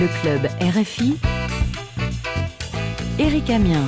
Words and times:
Le 0.00 0.08
club 0.20 0.48
RFI. 0.60 1.16
Eric 3.16 3.48
Amien. 3.48 3.84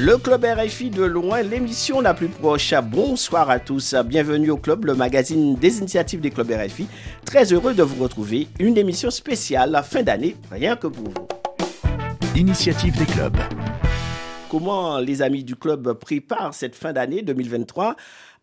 Le 0.00 0.16
club 0.18 0.44
RFI 0.44 0.90
de 0.90 1.04
loin, 1.04 1.42
l'émission 1.42 2.00
la 2.00 2.12
plus 2.12 2.26
proche. 2.26 2.74
Bonsoir 2.82 3.48
à 3.50 3.60
tous, 3.60 3.94
bienvenue 4.04 4.50
au 4.50 4.56
club, 4.56 4.84
le 4.86 4.96
magazine 4.96 5.54
des 5.54 5.78
initiatives 5.78 6.20
des 6.20 6.30
clubs 6.30 6.50
RFI. 6.50 6.88
Très 7.24 7.52
heureux 7.52 7.72
de 7.72 7.84
vous 7.84 8.02
retrouver, 8.02 8.48
une 8.58 8.76
émission 8.76 9.10
spéciale 9.10 9.72
à 9.76 9.84
fin 9.84 10.02
d'année, 10.02 10.34
rien 10.50 10.74
que 10.74 10.88
pour 10.88 11.04
vous. 11.04 11.28
Initiative 12.34 12.98
des 12.98 13.06
clubs. 13.06 13.38
Comment 14.50 14.98
les 14.98 15.22
amis 15.22 15.44
du 15.44 15.54
club 15.54 15.92
préparent 15.92 16.54
cette 16.54 16.74
fin 16.74 16.92
d'année 16.92 17.22
2023 17.22 17.94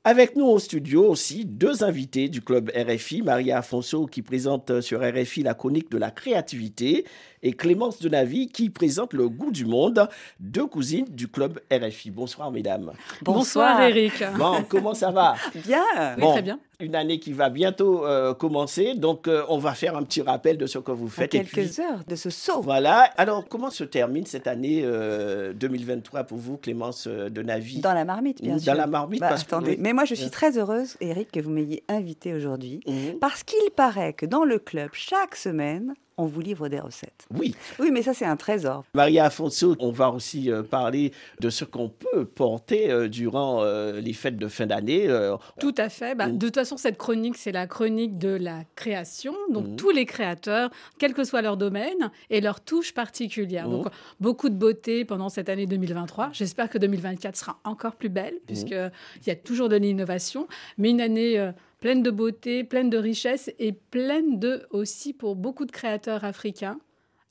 avec 0.05 0.35
nous 0.35 0.45
au 0.45 0.59
studio 0.59 1.07
aussi 1.07 1.45
deux 1.45 1.83
invités 1.83 2.27
du 2.27 2.41
club 2.41 2.69
RFI, 2.75 3.21
Maria 3.21 3.59
Afonso 3.59 4.05
qui 4.05 4.21
présente 4.21 4.82
sur 4.82 5.00
RFI 5.00 5.43
la 5.43 5.54
chronique 5.54 5.89
de 5.89 5.97
la 5.97 6.11
créativité 6.11 7.05
et 7.43 7.54
Clémence 7.54 8.00
Denavi 8.02 8.47
qui 8.47 8.70
présente 8.71 9.14
le 9.14 9.29
goût 9.29 9.51
du 9.51 9.65
monde, 9.65 10.07
deux 10.39 10.65
cousines 10.65 11.06
du 11.10 11.28
club 11.28 11.60
RFI. 11.71 12.10
Bonsoir 12.10 12.50
mesdames. 12.51 12.92
Bonsoir, 13.21 13.82
Eric. 13.82 14.24
Bon, 14.38 14.64
comment 14.68 14.93
ça 14.96 15.11
va? 15.11 15.36
Bien. 15.65 15.84
Oui, 16.18 16.24
très 16.32 16.42
bien. 16.42 16.60
Une 16.79 16.96
année 16.96 17.20
qui 17.20 17.32
va 17.34 17.50
bientôt 17.50 18.06
euh, 18.06 18.34
commencer, 18.34 18.96
donc 18.96 19.28
euh, 19.28 19.43
on 19.48 19.57
va 19.57 19.74
faire 19.74 19.96
un 19.96 20.04
petit 20.04 20.21
rappel 20.21 20.57
de 20.57 20.65
ce 20.65 20.79
que 20.79 20.92
vous 20.92 21.07
faites. 21.07 21.34
En 21.36 21.37
quelques 21.43 21.79
heures 21.79 22.04
de 22.07 22.15
ce 22.15 22.29
saut. 22.29 22.61
Voilà. 22.61 23.10
Alors 23.15 23.48
comment 23.48 23.70
se 23.70 23.84
termine 23.84 24.25
cette 24.25 24.48
année 24.48 24.82
euh, 24.84 25.54
2023 25.54 26.23
pour 26.23 26.37
vous, 26.39 26.57
Clémence 26.57 27.07
Denavi 27.07 27.79
Dans 27.79 27.93
la 27.93 28.04
marmite, 28.06 28.42
bien 28.42 28.54
Dans 28.56 28.60
sûr. 28.60 28.73
la 28.75 28.87
marmite, 28.87 29.21
Bah, 29.21 29.29
parce 29.29 29.43
que- 29.43 29.54
attendez, 29.56 29.71
oui. 29.71 29.78
mais 29.79 29.93
moi 29.93 30.04
je 30.06 30.15
suis 30.15 30.29
très 30.29 30.57
heureuse, 30.57 30.98
Eric, 31.00 31.32
que 31.32 31.39
vous 31.39 31.51
m'ayez 31.51 31.84
invité 31.87 32.34
aujourd'hui, 32.34 32.81
Mhm. 32.88 33.20
parce 33.22 33.44
qu'il 33.44 33.70
paraît 33.75 34.14
que 34.14 34.25
dans 34.25 34.44
le 34.44 34.59
club, 34.59 34.89
chaque 34.94 35.36
semaine, 35.36 35.94
on 36.17 36.25
vous 36.25 36.42
livre 36.42 36.67
des 36.69 36.80
recettes. 36.80 37.25
Oui, 37.33 37.56
Oui, 37.80 37.89
mais 37.92 38.02
ça 38.03 38.14
c'est 38.14 38.25
un 38.25 38.36
trésor. 38.36 38.83
Maria 38.94 39.25
Afonso, 39.25 39.75
on 39.80 39.92
va 39.92 40.09
aussi 40.11 40.52
euh, 40.52 40.64
parler 40.64 41.11
de 41.39 41.50
ce 41.50 41.66
qu'on 41.66 41.89
peut 41.89 42.25
porter 42.25 42.92
euh, 42.92 43.08
durant 43.08 43.64
euh, 43.64 44.00
les 44.00 44.14
fêtes 44.14 44.38
de 44.38 44.47
fin 44.47 44.66
d'année. 44.66 45.08
euh, 45.08 45.36
Tout 45.59 45.73
à 45.78 45.89
fait. 45.89 46.16
Bah. 46.16 46.30
De 46.30 46.45
toute 46.45 46.55
façon, 46.55 46.78
cette 46.78 46.97
chronique, 46.97 47.36
c'est 47.38 47.52
la 47.52 47.67
chronique 47.67 48.17
de 48.17 48.30
la 48.30 48.64
création. 48.75 49.33
Donc, 49.52 49.67
Mm. 49.67 49.75
tous 49.75 49.89
les 49.92 50.05
créateurs, 50.05 50.70
quel 51.00 51.14
que 51.14 51.23
soit 51.23 51.42
leur 51.42 51.58
domaine 51.58 52.11
et 52.30 52.42
leur 52.42 52.59
touche 52.61 52.94
particulière. 52.94 53.67
Donc, 53.70 53.88
beaucoup 54.20 54.50
de 54.50 54.55
beauté 54.55 55.05
pendant 55.05 55.30
cette 55.30 55.50
année 55.50 55.66
2023. 55.66 56.30
J'espère 56.33 56.70
que 56.70 56.77
2024 56.77 57.36
sera 57.36 57.59
encore 57.64 57.95
plus 57.95 58.09
belle, 58.09 58.36
puisqu'il 58.45 58.92
y 59.27 59.31
a 59.31 59.36
toujours 59.36 59.70
de 59.70 59.75
l'innovation. 59.75 60.48
Mais 60.77 60.89
une 60.89 61.02
année 61.02 61.39
euh, 61.39 61.52
pleine 61.84 62.02
de 62.02 62.12
beauté, 62.12 62.64
pleine 62.64 62.89
de 62.89 62.98
richesse 62.98 63.52
et 63.59 63.73
pleine 63.73 64.39
de, 64.39 64.66
aussi 64.70 65.12
pour 65.12 65.36
beaucoup 65.36 65.66
de 65.66 65.72
créateurs 65.72 66.23
africains, 66.23 66.80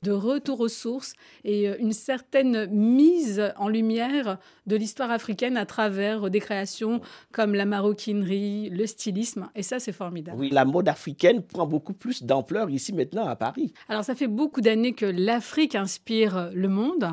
de 0.03 0.11
retour 0.11 0.59
aux 0.59 0.67
sources 0.67 1.13
et 1.43 1.67
euh, 1.67 1.75
une 1.79 1.91
certaine 1.91 2.67
mise 2.67 3.51
en 3.57 3.67
lumière 3.67 4.37
de 4.65 4.75
l'histoire 4.75 5.11
africaine 5.11 5.57
à 5.57 5.65
travers 5.65 6.29
des 6.29 6.39
créations 6.39 7.01
comme 7.31 7.53
la 7.53 7.65
maroquinerie, 7.65 8.69
le 8.69 8.85
stylisme. 8.85 9.49
Et 9.55 9.63
ça, 9.63 9.79
c'est 9.79 9.91
formidable. 9.91 10.39
oui, 10.39 10.49
la 10.49 10.65
mode 10.65 10.87
africaine 10.87 11.41
prend 11.41 11.65
beaucoup 11.65 11.93
plus 11.93 12.23
d'ampleur 12.23 12.69
ici 12.69 12.93
maintenant 12.93 13.25
à 13.27 13.35
Paris. 13.35 13.73
Alors, 13.89 14.03
ça 14.03 14.15
fait 14.15 14.27
beaucoup 14.27 14.61
d'années 14.61 14.93
que 14.93 15.05
l'Afrique 15.05 15.75
inspire 15.75 16.49
le 16.53 16.67
monde, 16.67 17.09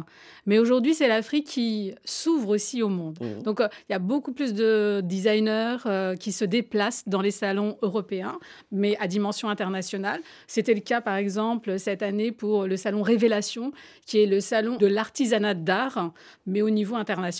mais 0.46 0.58
aujourd'hui, 0.58 0.94
c'est 0.94 1.08
l'Afrique 1.08 1.46
qui 1.46 1.94
s'ouvre 2.04 2.50
aussi 2.50 2.82
au 2.82 2.88
monde. 2.88 3.18
Mhm. 3.20 3.42
Donc, 3.42 3.60
euh, 3.60 3.68
il 3.88 3.92
y 3.92 3.94
a 3.94 3.98
beaucoup 3.98 4.32
plus 4.32 4.54
de 4.54 5.00
designers 5.04 5.78
euh, 5.86 6.14
qui 6.16 6.32
se 6.32 6.44
déplacent 6.44 7.04
dans 7.06 7.20
les 7.20 7.30
salons 7.30 7.76
européens, 7.82 8.38
mais 8.70 8.96
à 8.98 9.06
dimension 9.06 9.48
internationale. 9.48 10.20
C'était 10.46 10.74
le 10.74 10.80
cas, 10.80 11.00
par 11.00 11.16
exemple, 11.16 11.78
cette 11.78 12.02
année 12.02 12.32
pour 12.32 12.66
le 12.66 12.76
salon 12.76 13.02
Révélation, 13.02 13.72
qui 14.06 14.18
est 14.18 14.26
le 14.26 14.40
salon 14.40 14.76
de 14.76 14.86
l'artisanat 14.86 15.54
d'art, 15.54 16.12
mais 16.46 16.62
au 16.62 16.70
niveau 16.70 16.96
international. 16.96 17.39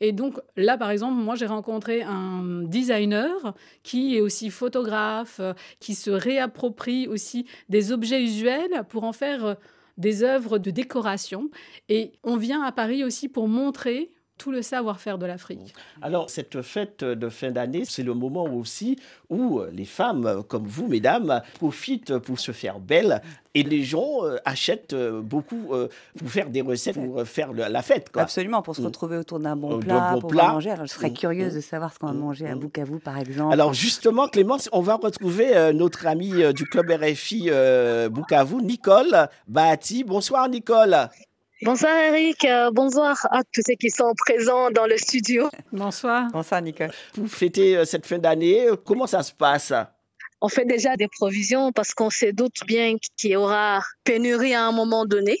Et 0.00 0.12
donc, 0.12 0.40
là, 0.56 0.76
par 0.76 0.90
exemple, 0.90 1.14
moi, 1.14 1.34
j'ai 1.34 1.46
rencontré 1.46 2.02
un 2.02 2.62
designer 2.64 3.54
qui 3.82 4.16
est 4.16 4.20
aussi 4.20 4.50
photographe, 4.50 5.40
euh, 5.40 5.54
qui 5.80 5.94
se 5.94 6.10
réapproprie 6.10 7.08
aussi 7.08 7.46
des 7.68 7.92
objets 7.92 8.22
usuels 8.22 8.84
pour 8.88 9.04
en 9.04 9.12
faire 9.12 9.44
euh, 9.44 9.54
des 9.96 10.22
œuvres 10.22 10.58
de 10.58 10.70
décoration. 10.70 11.50
Et 11.88 12.12
on 12.22 12.36
vient 12.36 12.62
à 12.62 12.72
Paris 12.72 13.04
aussi 13.04 13.28
pour 13.28 13.48
montrer 13.48 14.10
tout 14.38 14.50
le 14.52 14.62
savoir-faire 14.62 15.18
de 15.18 15.26
l'Afrique. 15.26 15.74
Alors, 16.00 16.30
cette 16.30 16.62
fête 16.62 17.04
de 17.04 17.28
fin 17.28 17.50
d'année, 17.50 17.82
c'est 17.84 18.02
le 18.04 18.14
moment 18.14 18.44
aussi 18.44 18.96
où 19.28 19.58
euh, 19.58 19.70
les 19.74 19.84
femmes, 19.84 20.26
euh, 20.26 20.42
comme 20.42 20.66
vous, 20.66 20.86
mesdames, 20.88 21.42
profitent 21.54 22.16
pour 22.18 22.38
se 22.38 22.52
faire 22.52 22.78
belles 22.78 23.20
et 23.54 23.62
les 23.64 23.82
gens 23.82 24.24
euh, 24.24 24.36
achètent 24.44 24.92
euh, 24.92 25.20
beaucoup 25.20 25.72
euh, 25.72 25.88
pour 26.16 26.30
faire 26.30 26.48
des 26.50 26.60
recettes, 26.60 26.94
pour 26.94 27.20
euh, 27.20 27.24
faire 27.24 27.52
le- 27.52 27.66
la 27.68 27.82
fête. 27.82 28.10
Quoi. 28.12 28.22
Absolument, 28.22 28.62
pour 28.62 28.76
se 28.76 28.82
Mm. 28.82 28.86
retrouver 28.86 29.16
autour 29.16 29.40
d'un 29.40 29.56
bon 29.56 29.72
Euh, 29.72 29.80
d'un 29.80 29.84
plat, 29.86 30.10
bon 30.14 30.20
pour 30.20 30.30
plat. 30.30 30.48
manger. 30.52 30.70
Alors 30.70 30.86
je 30.86 30.92
serais 30.92 31.10
Mm. 31.10 31.14
curieuse 31.14 31.52
Mm. 31.52 31.56
de 31.56 31.60
savoir 31.60 31.92
ce 31.92 31.98
qu'on 31.98 32.06
va 32.06 32.12
Mm. 32.12 32.18
manger 32.18 32.46
à 32.46 32.54
Mm. 32.54 32.60
Bukavu, 32.60 32.98
par 33.00 33.18
exemple. 33.18 33.52
Alors 33.52 33.74
justement, 33.74 34.28
Clémence, 34.28 34.68
on 34.72 34.80
va 34.80 34.94
retrouver 34.96 35.56
euh, 35.56 35.72
notre 35.72 36.06
amie 36.06 36.42
euh, 36.42 36.52
du 36.52 36.64
club 36.64 36.88
RFI 36.90 37.46
euh, 37.48 38.08
Bukavu, 38.08 38.62
Nicole 38.62 39.28
Bahati. 39.48 40.04
Bonsoir 40.04 40.48
Nicole. 40.48 40.96
Bonsoir 41.62 41.92
Eric, 41.96 42.44
Euh, 42.44 42.70
bonsoir 42.70 43.16
à 43.32 43.42
tous 43.52 43.62
ceux 43.66 43.74
qui 43.74 43.90
sont 43.90 44.12
présents 44.16 44.70
dans 44.70 44.86
le 44.86 44.96
studio. 44.96 45.50
Bonsoir. 45.72 46.28
Bonsoir, 46.32 46.62
Nicole. 46.62 46.90
Pour 47.14 47.28
fêter 47.28 47.76
euh, 47.76 47.84
cette 47.84 48.06
fin 48.06 48.18
d'année, 48.18 48.68
comment 48.84 49.06
ça 49.06 49.22
se 49.22 49.32
passe? 49.32 49.72
On 50.40 50.48
fait 50.48 50.64
déjà 50.64 50.94
des 50.96 51.08
provisions 51.08 51.72
parce 51.72 51.94
qu'on 51.94 52.10
se 52.10 52.26
doute 52.26 52.60
bien 52.66 52.94
qu'il 53.16 53.30
y 53.32 53.36
aura 53.36 53.82
pénurie 54.04 54.54
à 54.54 54.66
un 54.66 54.72
moment 54.72 55.04
donné. 55.04 55.38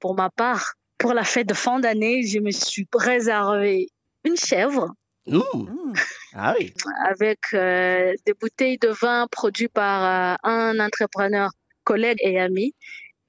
Pour 0.00 0.16
ma 0.16 0.30
part, 0.30 0.74
pour 0.98 1.14
la 1.14 1.22
fête 1.22 1.46
de 1.48 1.54
fin 1.54 1.78
d'année, 1.78 2.24
je 2.24 2.40
me 2.40 2.50
suis 2.50 2.86
réservé 2.94 3.88
une 4.24 4.36
chèvre 4.36 4.88
Mmh. 5.26 5.36
Mm. 5.54 5.92
Ah 6.34 6.54
oui. 6.58 6.72
avec 7.08 7.38
euh, 7.52 8.14
des 8.26 8.32
bouteilles 8.32 8.78
de 8.78 8.88
vin 8.88 9.26
produites 9.30 9.70
par 9.72 10.02
euh, 10.02 10.36
un 10.42 10.80
entrepreneur, 10.80 11.50
collègue 11.84 12.16
et 12.20 12.40
ami. 12.40 12.74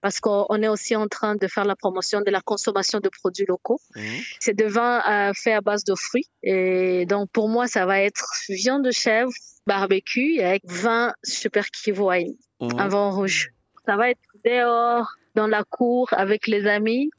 Parce 0.02 0.20
qu'on 0.20 0.46
on 0.50 0.62
est 0.62 0.68
aussi 0.68 0.96
en 0.96 1.08
train 1.08 1.36
de 1.36 1.48
faire 1.48 1.66
la 1.66 1.76
promotion 1.76 2.22
de 2.22 2.32
la 2.32 2.42
consommation 2.42 3.00
de 3.00 3.10
produits 3.10 3.46
locaux. 3.48 3.80
Mmh. 3.96 4.02
C'est 4.40 4.54
des 4.56 4.68
vins 4.68 5.02
euh, 5.08 5.34
faits 5.34 5.56
à 5.56 5.62
base 5.62 5.84
de 5.84 5.96
fruits. 5.96 6.28
Et 6.44 7.06
donc, 7.06 7.30
pour 7.32 7.50
moi, 7.50 7.68
ça 7.68 7.86
va 7.86 8.02
être 8.02 8.26
viande 8.50 8.84
de 8.84 8.92
chèvre, 8.92 9.32
barbecue 9.68 10.40
avec 10.42 10.64
vin 10.66 11.14
super 11.24 11.66
kivo 11.70 12.10
wine, 12.12 12.36
Mmh. 12.62 12.80
un 12.80 12.88
vin 12.88 13.10
rouge. 13.10 13.50
Ça 13.88 13.96
va 13.96 14.12
être 14.12 14.20
dehors, 14.46 15.08
dans 15.34 15.48
la 15.48 15.64
cour, 15.64 16.08
avec 16.12 16.46
les 16.46 16.68
amis, 16.68 17.10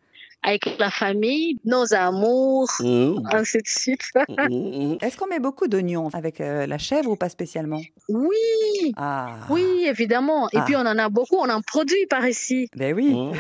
avec 0.43 0.77
la 0.79 0.91
famille, 0.91 1.59
nos 1.65 1.95
amours, 1.95 2.71
Mmh. 2.81 3.29
ainsi 3.33 3.59
de 3.59 3.67
suite. 3.69 4.03
Mmh. 4.29 4.97
Est-ce 5.01 5.17
qu'on 5.17 5.27
met 5.29 5.39
beaucoup 5.39 5.69
d'ognons 5.69 6.09
avec 6.13 6.41
euh, 6.41 6.67
la 6.67 6.79
chèvre 6.79 7.11
ou 7.11 7.17
pas 7.17 7.29
spécialement? 7.29 7.81
Oui, 8.09 8.93
Ah. 8.97 9.37
oui, 9.51 9.85
évidemment. 9.87 10.49
Et 10.51 10.57
Ah. 10.59 10.65
puis, 10.65 10.75
on 10.77 10.81
en 10.81 10.99
a 10.99 11.09
beaucoup, 11.09 11.37
on 11.37 11.49
en 11.49 11.61
produit 11.63 12.07
par 12.11 12.27
ici. 12.27 12.69
Ben 12.77 12.95
oui. 12.95 13.15
Mmh. 13.15 13.33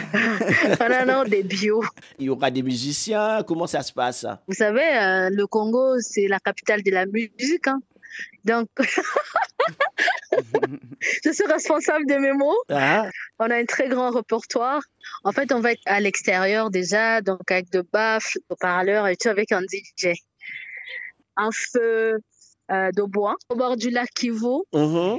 On 0.80 1.10
en 1.10 1.20
a 1.20 1.24
des 1.24 1.42
bio. 1.42 1.82
Il 2.18 2.26
y 2.26 2.28
aura 2.30 2.50
des 2.50 2.62
musiciens. 2.62 3.42
Comment 3.46 3.66
ça 3.66 3.82
se 3.82 3.92
passe? 3.92 4.24
Vous 4.46 4.54
savez, 4.54 4.80
euh, 4.80 5.30
le 5.30 5.46
Congo, 5.46 5.98
c'est 6.00 6.28
la 6.28 6.38
capitale 6.38 6.82
de 6.82 6.90
la 6.90 7.06
musique. 7.06 7.66
hein. 7.66 7.80
Donc, 8.44 8.68
je 11.24 11.32
suis 11.32 11.46
responsable 11.46 12.06
de 12.06 12.14
mes 12.14 12.32
mots. 12.32 12.56
Ah, 12.70 13.08
On 13.38 13.50
a 13.50 13.56
un 13.56 13.64
très 13.64 13.88
grand 13.88 14.10
répertoire. 14.10 14.82
En 15.24 15.32
fait, 15.32 15.52
on 15.52 15.60
va 15.60 15.72
être 15.72 15.82
à 15.86 16.00
l'extérieur 16.00 16.70
déjà, 16.70 17.20
donc 17.20 17.50
avec 17.50 17.70
de 17.70 17.82
baffes, 17.92 18.36
de 18.50 18.56
parleurs 18.60 19.06
et 19.08 19.16
tout, 19.16 19.28
avec 19.28 19.52
un 19.52 19.62
DJ. 19.62 20.14
Un 21.36 21.50
feu 21.52 22.18
euh, 22.70 22.90
de 22.92 23.02
bois 23.02 23.36
au 23.48 23.56
bord 23.56 23.76
du 23.76 23.90
lac 23.90 24.10
Kivu, 24.14 24.62
mmh. 24.72 25.16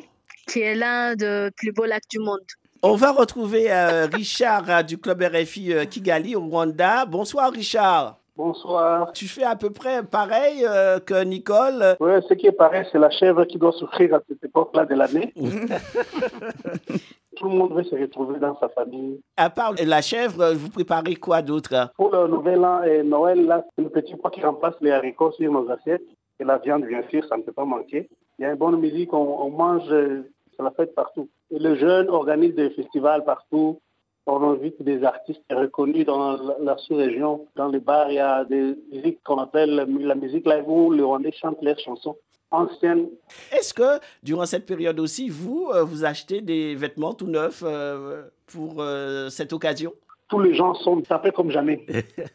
qui 0.48 0.62
est 0.62 0.76
l'un 0.76 1.16
des 1.16 1.50
plus 1.56 1.72
beaux 1.72 1.86
lacs 1.86 2.08
du 2.10 2.20
monde. 2.20 2.40
On 2.82 2.96
va 2.96 3.12
retrouver 3.12 3.72
euh, 3.72 4.08
Richard 4.08 4.70
euh, 4.70 4.84
du 4.84 4.98
club 4.98 5.22
RFI 5.22 5.88
Kigali 5.90 6.36
au 6.36 6.42
Rwanda. 6.42 7.06
Bonsoir 7.06 7.52
Richard. 7.52 8.20
Bonsoir. 8.36 9.12
Tu 9.14 9.28
fais 9.28 9.44
à 9.44 9.56
peu 9.56 9.70
près 9.70 10.02
pareil 10.02 10.66
euh, 10.68 11.00
que 11.00 11.24
Nicole? 11.24 11.96
Ouais, 12.00 12.20
ce 12.28 12.34
qui 12.34 12.48
est 12.48 12.52
pareil, 12.52 12.84
c'est 12.92 12.98
la 12.98 13.12
chèvre 13.12 13.46
qui 13.46 13.60
doit 13.60 13.74
souffrir 13.74 14.16
à 14.16 14.22
cette 14.28 14.44
époque-là 14.44 14.86
de 14.86 14.96
l'année. 14.96 15.32
Tout 17.36 17.50
le 17.50 17.56
monde 17.56 17.74
veut 17.74 17.84
se 17.84 17.96
retrouver 17.96 18.40
dans 18.40 18.58
sa 18.60 18.70
famille. 18.70 19.22
À 19.38 19.52
part 19.52 19.74
la 19.86 20.02
chèvre, 20.02 20.54
vous 20.54 20.70
préparez 20.70 21.16
quoi 21.16 21.44
d'autre? 21.44 21.92
Pour 21.96 22.12
le 22.12 22.28
nouvel 22.28 22.66
an 22.66 22.82
et 22.82 23.04
Noël, 23.04 23.46
là, 23.46 23.64
c'est 23.76 23.84
le 23.84 23.90
petit 23.90 24.16
pois 24.16 24.32
qui 24.32 24.42
remplace 24.42 24.76
les 24.82 24.92
haricots 24.92 25.32
sur 25.34 25.52
nos 25.52 25.70
assiettes. 25.70 26.02
Et 26.40 26.44
la 26.44 26.58
viande, 26.58 26.86
bien 26.86 27.04
sûr, 27.10 27.24
ça 27.30 27.38
ne 27.38 27.44
peut 27.44 27.52
pas 27.52 27.66
manquer. 27.66 28.10
Il 28.40 28.42
y 28.42 28.46
a 28.46 28.52
une 28.52 28.58
bonne 28.58 28.78
musique, 28.78 29.14
on, 29.14 29.44
on 29.44 29.50
mange, 29.52 29.88
euh, 29.92 30.24
c'est 30.58 30.64
la 30.64 30.72
fête 30.72 30.96
partout. 30.96 31.30
Et 31.52 31.60
les 31.60 31.76
jeunes 31.76 32.10
organisent 32.10 32.56
des 32.56 32.72
festivals 32.72 33.24
partout. 33.24 33.80
On 34.26 34.42
invite 34.52 34.82
des 34.82 35.04
artistes 35.04 35.44
reconnus 35.50 36.06
dans 36.06 36.38
la, 36.38 36.56
la 36.60 36.78
sous-région. 36.78 37.46
Dans 37.56 37.68
les 37.68 37.80
bars, 37.80 38.10
il 38.10 38.16
y 38.16 38.20
a 38.20 38.46
des 38.46 38.76
musiques 38.92 39.22
qu'on 39.24 39.38
appelle 39.38 39.76
la 39.76 40.16
musique 40.16 40.46
live 40.46 40.64
où 40.68 40.92
les 40.92 41.04
Rwandais 41.04 41.34
chantent 41.34 41.62
leurs 41.62 41.80
chansons 41.80 42.16
anciennes. 42.54 43.10
Est-ce 43.52 43.74
que 43.74 44.00
durant 44.22 44.46
cette 44.46 44.66
période 44.66 45.00
aussi, 45.00 45.30
vous, 45.30 45.70
euh, 45.74 45.84
vous 45.84 46.06
achetez 46.06 46.42
des 46.42 46.76
vêtements 46.76 47.14
tout 47.14 47.28
neufs 47.28 47.64
euh, 47.66 48.24
pour 48.48 48.76
euh, 48.82 49.30
cette 49.30 49.52
occasion? 49.54 49.94
Tous 50.30 50.40
les 50.40 50.56
gens 50.56 50.74
sont 50.74 51.02
tapés 51.02 51.32
comme 51.32 51.52
jamais. 51.52 51.86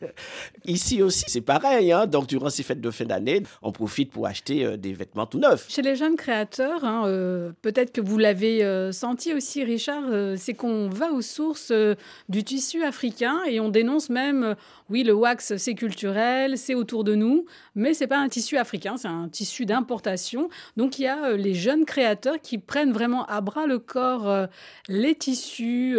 Ici 0.65 1.03
aussi, 1.03 1.25
c'est 1.27 1.41
pareil. 1.41 1.91
Hein. 1.93 2.07
Donc, 2.07 2.27
durant 2.27 2.51
ces 2.51 2.63
fêtes 2.63 2.81
de 2.81 2.91
fin 2.91 3.05
d'année, 3.05 3.43
on 3.63 3.73
profite 3.73 4.11
pour 4.11 4.27
acheter 4.27 4.65
euh, 4.65 4.77
des 4.77 4.93
vêtements 4.93 5.27
tout 5.27 5.39
neufs. 5.39 5.67
Chez 5.69 5.83
les 5.83 5.97
jeunes 5.97 6.17
créateurs, 6.17 6.85
hein, 6.85 7.05
euh, 7.07 7.53
peut-être 7.63 7.93
que 7.93 8.01
vous 8.01 8.19
l'avez 8.19 8.65
euh, 8.65 8.93
senti 8.93 9.35
aussi, 9.35 9.65
Richard, 9.65 10.05
euh, 10.11 10.37
c'est 10.37 10.55
qu'on 10.55 10.89
va 10.89 11.13
aux 11.13 11.23
sources 11.23 11.71
euh, 11.71 11.95
du 12.29 12.45
tissu 12.45 12.85
africain 12.85 13.41
et 13.49 13.61
on 13.61 13.69
dénonce 13.69 14.11
même, 14.11 14.45
euh, 14.45 14.55
oui, 14.91 15.03
le 15.03 15.13
wax, 15.13 15.57
c'est 15.57 15.75
culturel, 15.75 16.57
c'est 16.57 16.75
autour 16.75 17.05
de 17.05 17.15
nous, 17.15 17.47
mais 17.75 17.95
c'est 17.95 18.07
pas 18.07 18.19
un 18.19 18.29
tissu 18.29 18.57
africain, 18.57 18.97
c'est 18.97 19.09
un 19.09 19.29
tissu 19.29 19.67
d'importation. 19.67 20.49
Donc, 20.77 20.99
il 20.99 21.03
y 21.03 21.07
a 21.07 21.27
euh, 21.27 21.37
les 21.37 21.55
jeunes 21.55 21.85
créateurs 21.85 22.41
qui 22.43 22.59
prennent 22.59 22.93
vraiment 22.93 23.25
à 23.27 23.41
bras 23.41 23.67
le 23.67 23.79
corps 23.79 24.29
euh, 24.29 24.47
les 24.89 25.15
tissus. 25.15 25.99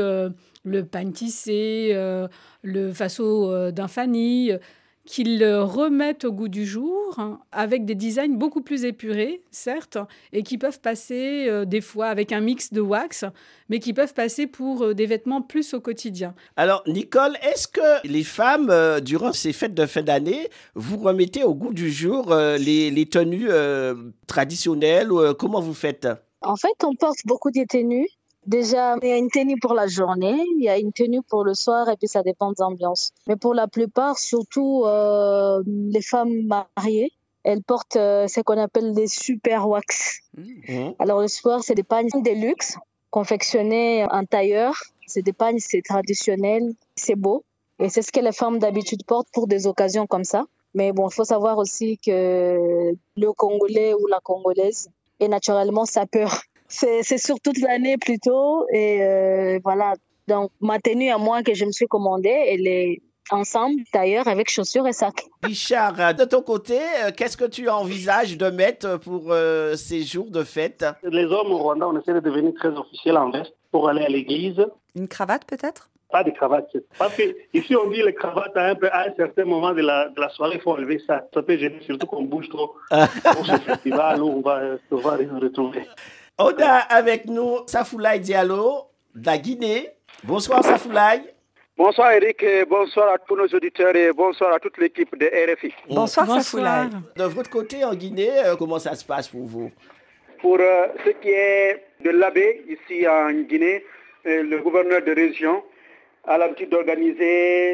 Le 0.64 0.86
pagne 0.86 1.12
tissé, 1.12 1.92
euh, 1.94 2.28
le 2.62 2.92
faso 2.94 3.50
euh, 3.52 3.72
d'un 3.72 3.88
Fanny, 3.88 4.52
euh, 4.52 4.58
qu'ils 5.06 5.44
remettent 5.44 6.24
au 6.24 6.32
goût 6.32 6.50
du 6.50 6.68
jour 6.68 7.16
hein, 7.18 7.40
avec 7.52 7.84
des 7.84 7.96
designs 7.96 8.38
beaucoup 8.38 8.62
plus 8.62 8.86
épurés, 8.86 9.42
certes, 9.50 9.98
et 10.34 10.44
qui 10.44 10.60
peuvent 10.60 10.82
passer 10.82 11.48
euh, 11.48 11.66
des 11.66 11.82
fois 11.82 12.08
avec 12.08 12.32
un 12.32 12.42
mix 12.42 12.72
de 12.72 12.80
wax, 12.80 13.26
mais 13.70 13.80
qui 13.80 13.94
peuvent 13.94 14.14
passer 14.14 14.46
pour 14.46 14.84
euh, 14.84 14.94
des 14.94 15.08
vêtements 15.08 15.42
plus 15.42 15.74
au 15.74 15.80
quotidien. 15.82 16.36
Alors, 16.58 16.84
Nicole, 16.86 17.38
est-ce 17.42 17.68
que 17.68 18.08
les 18.08 18.24
femmes, 18.24 18.70
euh, 18.70 19.00
durant 19.00 19.34
ces 19.34 19.52
fêtes 19.52 19.74
de 19.74 19.88
fin 19.88 20.04
d'année, 20.04 20.48
vous 20.76 20.98
remettez 20.98 21.44
au 21.44 21.56
goût 21.56 21.74
du 21.74 21.90
jour 21.92 22.32
euh, 22.32 22.58
les, 22.58 22.92
les 22.92 23.08
tenues 23.08 23.48
euh, 23.50 23.96
traditionnelles 24.28 25.12
ou, 25.12 25.22
euh, 25.22 25.34
Comment 25.34 25.62
vous 25.62 25.74
faites? 25.74 26.08
En 26.42 26.56
fait, 26.56 26.84
on 26.84 26.94
porte 26.94 27.20
beaucoup 27.26 27.50
de 27.50 27.66
tenues. 27.68 28.08
Déjà, 28.50 28.96
il 29.04 29.10
y 29.10 29.12
a 29.12 29.18
une 29.18 29.30
tenue 29.30 29.60
pour 29.60 29.76
la 29.76 29.86
journée, 29.86 30.44
il 30.58 30.64
y 30.64 30.70
a 30.70 30.80
une 30.80 30.92
tenue 30.92 31.22
pour 31.22 31.44
le 31.44 31.54
soir 31.54 31.88
et 31.88 31.96
puis 31.98 32.08
ça 32.08 32.24
dépend 32.24 32.52
des 32.52 32.64
ambiances. 32.64 33.12
Mais 33.28 33.36
pour 33.36 33.54
la 33.54 33.68
plupart, 33.68 34.18
surtout 34.18 34.86
euh, 34.86 35.62
les 35.68 36.02
femmes 36.02 36.34
mariées, 36.48 37.12
elles 37.44 37.62
portent 37.62 37.98
euh, 37.98 38.28
ce 38.28 38.42
qu'on 38.42 38.58
appelle 38.58 38.96
des 38.96 39.06
super 39.06 39.70
wax. 39.70 40.22
Mhm. 40.36 40.96
Alors 40.98 41.22
le 41.22 41.28
soir, 41.28 41.62
c'est 41.64 41.76
des 41.76 41.84
pagnes 41.84 42.10
de 42.10 42.32
luxe 42.32 42.76
confectionnées 43.12 44.08
en 44.10 44.26
tailleur. 44.26 44.74
C'est 45.06 45.22
des 45.22 45.34
pagnes, 45.34 45.60
c'est 45.60 45.84
traditionnel, 45.84 46.74
c'est 46.96 47.16
beau. 47.16 47.44
Et 47.78 47.90
c'est 47.90 48.02
ce 48.02 48.12
que 48.12 48.20
les 48.20 48.32
femmes 48.32 48.58
d'habitude 48.58 49.06
portent 49.06 49.30
pour 49.32 49.46
des 49.46 49.68
occasions 49.68 50.08
comme 50.08 50.24
ça. 50.24 50.46
Mais 50.74 50.92
bon, 50.92 51.08
il 51.08 51.14
faut 51.14 51.24
savoir 51.24 51.60
aussi 51.60 52.00
que 52.00 52.94
le 53.16 53.32
Congolais 53.34 53.94
ou 53.94 54.08
la 54.08 54.20
Congolaise 54.24 54.90
est 55.20 55.28
naturellement 55.28 55.86
sapeur. 55.86 56.42
C'est 56.70 57.04
c'est 57.04 57.18
sur 57.18 57.40
toute 57.40 57.60
l'année 57.60 57.98
plutôt. 57.98 58.66
Et 58.72 59.04
euh, 59.04 59.60
voilà. 59.64 59.96
Donc, 60.28 60.52
ma 60.62 60.80
tenue 60.80 61.10
à 61.10 61.18
moi 61.18 61.42
que 61.42 61.56
je 61.56 61.66
me 61.66 61.72
suis 61.72 61.88
commandée, 61.88 62.30
elle 62.30 62.68
est 62.68 63.02
ensemble, 63.32 63.82
tailleur, 63.92 64.28
avec 64.28 64.50
chaussures 64.50 64.88
et 64.88 64.94
sac. 64.94 65.26
Richard, 65.44 66.14
de 66.16 66.24
ton 66.24 66.42
côté, 66.42 66.78
euh, 67.04 67.12
qu'est-ce 67.16 67.38
que 67.38 67.46
tu 67.46 67.70
envisages 67.70 68.38
de 68.38 68.50
mettre 68.50 69.00
pour 69.00 69.32
euh, 69.32 69.76
ces 69.76 70.04
jours 70.04 70.30
de 70.30 70.44
fête? 70.44 70.86
Les 71.04 71.26
hommes 71.26 71.52
au 71.52 71.58
Rwanda, 71.58 71.88
on 71.88 72.00
essaie 72.00 72.14
de 72.14 72.20
devenir 72.20 72.54
très 72.56 72.70
officiels 72.70 73.18
en 73.18 73.32
veste 73.32 73.54
pour 73.72 73.90
aller 73.90 74.04
à 74.04 74.10
l'église. 74.10 74.66
Une 74.96 75.08
cravate 75.08 75.46
peut-être? 75.46 75.90
Pas 76.12 76.24
de 76.24 76.32
cravate. 76.32 76.76
Parce 76.98 77.16
que 77.16 77.24
ici, 77.54 77.76
on 77.76 77.88
dit 77.90 78.02
les 78.02 78.16
cravates 78.16 78.58
à 78.58 78.66
un, 78.66 78.76
peu, 78.76 78.90
à 78.92 79.08
un 79.08 79.14
certain 79.16 79.46
moment 79.46 79.74
de 79.74 79.82
la, 79.82 80.10
de 80.10 80.20
la 80.20 80.30
soirée, 80.30 80.56
il 80.56 80.62
faut 80.62 80.72
enlever 80.72 81.00
ça. 81.06 81.28
Ça 81.34 81.44
peut 81.44 81.56
gêner, 81.56 81.80
surtout 81.82 82.08
qu'on 82.08 82.24
bouge 82.24 82.50
trop 82.50 82.74
pour 82.90 83.46
ce 83.46 83.58
festival 83.58 84.24
où 84.24 84.28
on 84.28 84.42
va, 84.42 84.62
on 84.90 84.98
va 84.98 85.18
se 85.18 85.40
retrouver. 85.40 85.86
On 86.42 86.56
a 86.60 86.76
avec 86.76 87.26
nous 87.26 87.68
Safoulaï 87.68 88.22
Diallo, 88.22 88.86
de 89.14 89.26
la 89.26 89.38
Guinée. 89.38 89.90
Bonsoir 90.24 90.64
Safoulaï. 90.64 91.22
Bonsoir 91.78 92.14
Eric, 92.14 92.42
et 92.44 92.64
bonsoir 92.64 93.14
à 93.14 93.18
tous 93.18 93.36
nos 93.36 93.48
auditeurs 93.48 93.94
et 93.94 94.14
bonsoir 94.14 94.54
à 94.54 94.60
toute 94.60 94.78
l'équipe 94.78 95.18
de 95.18 95.26
RFI. 95.26 95.74
Bonsoir, 95.90 96.28
Safoulaï. 96.42 96.88
De 97.18 97.26
votre 97.26 97.50
côté 97.50 97.84
en 97.84 97.94
Guinée, 97.94 98.32
euh, 98.46 98.56
comment 98.56 98.80
ça 98.80 98.96
se 98.96 99.04
passe 99.04 99.28
pour 99.28 99.46
vous? 99.46 99.70
Pour 100.40 100.60
euh, 100.62 100.88
ce 101.04 101.10
qui 101.10 101.28
est 101.28 101.84
de 102.06 102.10
l'abbé 102.10 102.64
ici 102.70 103.06
en 103.06 103.34
Guinée, 103.34 103.84
euh, 104.26 104.44
le 104.44 104.60
gouverneur 104.60 105.02
de 105.02 105.12
région 105.12 105.62
a 106.26 106.38
l'habitude 106.38 106.70
d'organiser 106.70 107.18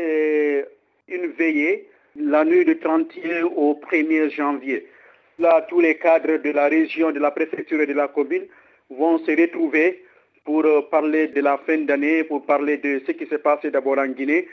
euh, 0.02 0.64
une 1.08 1.28
veillée 1.34 1.88
la 2.16 2.44
nuit 2.44 2.66
du 2.66 2.80
31 2.80 3.44
au 3.44 3.80
1er 3.92 4.32
janvier. 4.32 4.88
Là, 5.40 5.66
tous 5.68 5.82
les 5.82 5.96
cadres 5.96 6.38
de 6.38 6.52
la 6.52 6.68
région, 6.68 7.12
de 7.12 7.20
la 7.20 7.32
préfecture 7.32 7.82
et 7.82 7.86
de 7.86 7.94
la 7.94 8.08
commune 8.08 8.46
vont 8.90 9.18
se 9.20 9.32
retrouver 9.32 10.04
pour 10.46 10.64
euh, 10.66 10.82
parler 10.90 11.28
de 11.28 11.42
la 11.42 11.58
fin 11.58 11.78
d'année, 11.80 12.24
pour 12.24 12.46
parler 12.46 12.78
de 12.78 13.02
ce 13.06 13.12
qui 13.12 13.26
s'est 13.28 13.40
passé 13.40 13.72
d'abord 13.72 13.98
en 13.98 14.08
Guinée, 14.08 14.48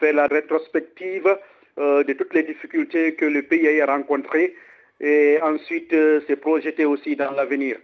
faire 0.00 0.14
la 0.14 0.26
rétrospective 0.26 1.38
euh, 1.78 2.02
de 2.02 2.12
toutes 2.14 2.34
les 2.34 2.42
difficultés 2.42 3.14
que 3.14 3.26
le 3.26 3.42
pays 3.42 3.80
a 3.80 3.86
rencontrées 3.86 4.54
et 5.00 5.38
ensuite 5.42 5.92
euh, 5.92 6.20
se 6.26 6.32
projeter 6.34 6.84
aussi 6.84 7.14
dans 7.16 7.32
l'avenir. 7.32 7.76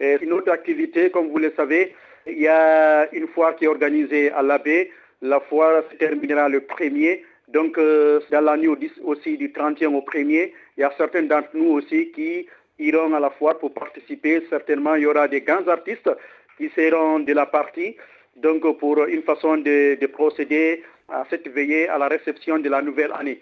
Une 0.00 0.32
autre 0.32 0.50
activité, 0.50 1.08
comme 1.10 1.28
vous 1.28 1.38
le 1.38 1.52
savez, 1.56 1.94
il 2.26 2.40
y 2.40 2.48
a 2.48 3.08
une 3.14 3.28
foire 3.28 3.54
qui 3.54 3.64
est 3.64 3.68
organisée 3.68 4.30
à 4.32 4.42
l'abbé. 4.42 4.90
La 5.22 5.40
foire 5.40 5.82
se 5.90 5.96
terminera 5.96 6.48
le 6.48 6.60
1er. 6.60 7.20
Donc, 7.48 7.78
euh, 7.78 8.20
dans 8.30 8.40
la 8.40 8.56
nuit 8.56 8.68
au 8.68 8.76
10 8.76 8.90
aussi 9.04 9.36
du 9.36 9.52
31 9.52 9.92
au 9.94 10.00
1er, 10.00 10.52
il 10.76 10.80
y 10.80 10.84
a 10.84 10.92
certains 10.96 11.22
d'entre 11.22 11.50
nous 11.54 11.70
aussi 11.72 12.10
qui 12.12 12.46
iront 12.78 13.14
à 13.14 13.20
la 13.20 13.30
foire 13.30 13.58
pour 13.58 13.72
participer. 13.72 14.42
Certainement, 14.50 14.94
il 14.96 15.02
y 15.02 15.06
aura 15.06 15.28
des 15.28 15.40
grands 15.40 15.66
artistes 15.68 16.10
qui 16.58 16.70
seront 16.70 17.20
de 17.20 17.32
la 17.32 17.46
partie. 17.46 17.96
Donc, 18.36 18.62
pour 18.78 19.04
une 19.04 19.22
façon 19.22 19.56
de, 19.56 19.96
de 20.00 20.06
procéder 20.06 20.82
à 21.08 21.24
cette 21.30 21.46
veillée, 21.48 21.88
à 21.88 21.98
la 21.98 22.08
réception 22.08 22.58
de 22.58 22.68
la 22.68 22.82
nouvelle 22.82 23.12
année. 23.12 23.40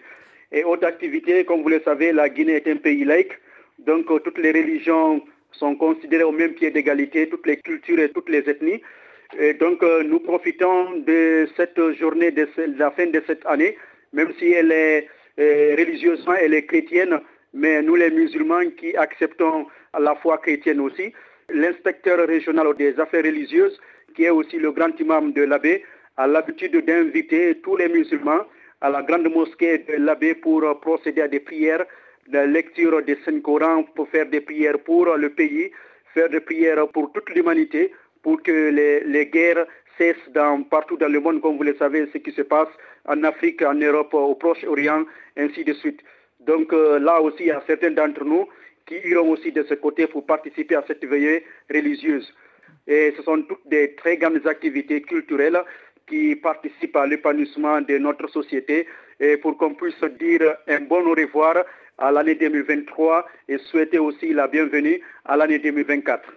Et 0.51 0.63
autre 0.63 0.85
activité, 0.85 1.45
comme 1.45 1.63
vous 1.63 1.69
le 1.69 1.81
savez, 1.83 2.11
la 2.11 2.29
Guinée 2.29 2.57
est 2.57 2.67
un 2.67 2.75
pays 2.75 3.03
laïque. 3.03 3.33
Donc, 3.79 4.05
toutes 4.23 4.37
les 4.37 4.51
religions 4.51 5.23
sont 5.53 5.75
considérées 5.75 6.23
au 6.23 6.31
même 6.31 6.53
pied 6.53 6.69
d'égalité, 6.69 7.27
toutes 7.27 7.47
les 7.47 7.57
cultures 7.57 7.99
et 7.99 8.09
toutes 8.09 8.29
les 8.29 8.47
ethnies. 8.49 8.81
Et 9.39 9.53
donc, 9.55 9.81
euh, 9.81 10.03
nous 10.03 10.19
profitons 10.19 10.91
de 10.99 11.47
cette 11.57 11.79
journée, 11.93 12.31
de, 12.31 12.47
la 12.77 12.91
fin 12.91 13.07
de 13.07 13.23
cette 13.25 13.45
année, 13.47 13.77
même 14.11 14.31
si 14.37 14.51
elle 14.51 14.71
est 14.71 15.07
religieusement, 15.37 16.35
elle 16.35 16.53
est 16.53 16.65
chrétienne, 16.65 17.19
mais 17.53 17.81
nous 17.81 17.95
les 17.95 18.09
musulmans 18.09 18.69
qui 18.77 18.95
acceptons 18.95 19.67
la 19.97 20.15
foi 20.15 20.37
chrétienne 20.39 20.79
aussi, 20.79 21.13
l'inspecteur 21.49 22.27
régional 22.27 22.73
des 22.75 22.99
affaires 22.99 23.23
religieuses, 23.23 23.79
qui 24.15 24.23
est 24.25 24.29
aussi 24.29 24.57
le 24.57 24.71
grand 24.71 24.99
imam 24.99 25.33
de 25.33 25.43
l'abbé, 25.43 25.83
a 26.17 26.27
l'habitude 26.27 26.85
d'inviter 26.85 27.55
tous 27.63 27.77
les 27.77 27.89
musulmans 27.89 28.45
à 28.81 28.89
la 28.89 29.01
grande 29.01 29.29
mosquée 29.33 29.79
de 29.79 29.93
l'abbé 29.95 30.35
pour 30.35 30.63
euh, 30.63 30.73
procéder 30.75 31.21
à 31.21 31.27
des 31.27 31.39
prières, 31.39 31.85
la 32.31 32.45
lecture 32.45 33.01
des 33.03 33.17
Saint-Coran, 33.25 33.83
pour 33.95 34.07
faire 34.09 34.27
des 34.27 34.41
prières 34.41 34.79
pour 34.79 35.05
le 35.15 35.29
pays, 35.29 35.71
faire 36.13 36.29
des 36.29 36.39
prières 36.39 36.87
pour 36.89 37.11
toute 37.13 37.29
l'humanité, 37.31 37.91
pour 38.21 38.41
que 38.43 38.69
les, 38.69 39.01
les 39.01 39.25
guerres 39.27 39.65
dans, 40.33 40.63
partout 40.63 40.97
dans 40.97 41.11
le 41.11 41.19
monde, 41.19 41.41
comme 41.41 41.57
vous 41.57 41.63
le 41.63 41.75
savez, 41.75 42.07
ce 42.11 42.17
qui 42.17 42.31
se 42.31 42.41
passe 42.41 42.69
en 43.07 43.23
Afrique, 43.23 43.61
en 43.61 43.75
Europe, 43.75 44.13
au 44.13 44.35
Proche-Orient, 44.35 45.05
ainsi 45.37 45.63
de 45.63 45.73
suite. 45.73 46.01
Donc 46.39 46.73
euh, 46.73 46.99
là 46.99 47.21
aussi, 47.21 47.43
il 47.43 47.47
y 47.47 47.51
a 47.51 47.63
certains 47.67 47.91
d'entre 47.91 48.23
nous 48.23 48.47
qui 48.85 48.95
iront 49.05 49.29
aussi 49.29 49.51
de 49.51 49.63
ce 49.63 49.75
côté 49.75 50.07
pour 50.07 50.25
participer 50.25 50.75
à 50.75 50.83
cette 50.87 51.05
veillée 51.05 51.45
religieuse. 51.73 52.33
Et 52.87 53.13
ce 53.15 53.23
sont 53.23 53.41
toutes 53.43 53.67
des 53.67 53.95
très 53.95 54.17
grandes 54.17 54.45
activités 54.45 55.01
culturelles 55.01 55.61
qui 56.07 56.35
participent 56.35 56.97
à 56.97 57.07
l'épanouissement 57.07 57.79
de 57.81 57.97
notre 57.97 58.27
société 58.27 58.87
et 59.19 59.37
pour 59.37 59.57
qu'on 59.57 59.73
puisse 59.73 60.03
dire 60.19 60.55
un 60.67 60.81
bon 60.81 61.05
au 61.05 61.13
revoir 61.13 61.63
à 61.97 62.11
l'année 62.11 62.35
2023 62.35 63.25
et 63.47 63.57
souhaiter 63.57 63.99
aussi 63.99 64.33
la 64.33 64.47
bienvenue 64.47 64.99
à 65.23 65.37
l'année 65.37 65.59
2024. 65.59 66.29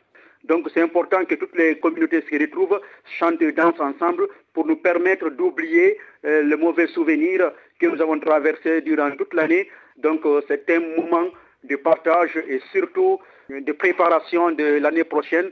Donc 0.49 0.69
c'est 0.73 0.81
important 0.81 1.25
que 1.25 1.35
toutes 1.35 1.57
les 1.57 1.79
communautés 1.79 2.23
se 2.31 2.39
retrouvent, 2.39 2.81
chantent 3.19 3.43
et 3.43 3.53
dansent 3.53 3.81
ensemble 3.81 4.29
pour 4.55 4.67
nous 4.67 4.77
permettre 4.77 5.29
d'oublier 5.31 5.99
euh, 6.25 6.43
le 6.43 6.57
mauvais 6.57 6.87
souvenir 6.87 7.53
que 7.81 7.87
nous 7.87 8.01
avons 8.01 8.19
traversé 8.21 8.81
durant 8.81 9.11
toute 9.13 9.35
l'année. 9.35 9.69
Donc 9.97 10.25
euh, 10.25 10.41
c'est 10.47 10.71
un 10.71 10.81
moment 10.81 11.29
de 11.65 11.77
partage 11.77 12.37
et 12.49 12.61
surtout 12.71 13.19
euh, 13.51 13.61
de 13.61 13.73
préparation 13.73 14.53
de 14.53 14.79
l'année 14.79 15.05
prochaine 15.05 15.51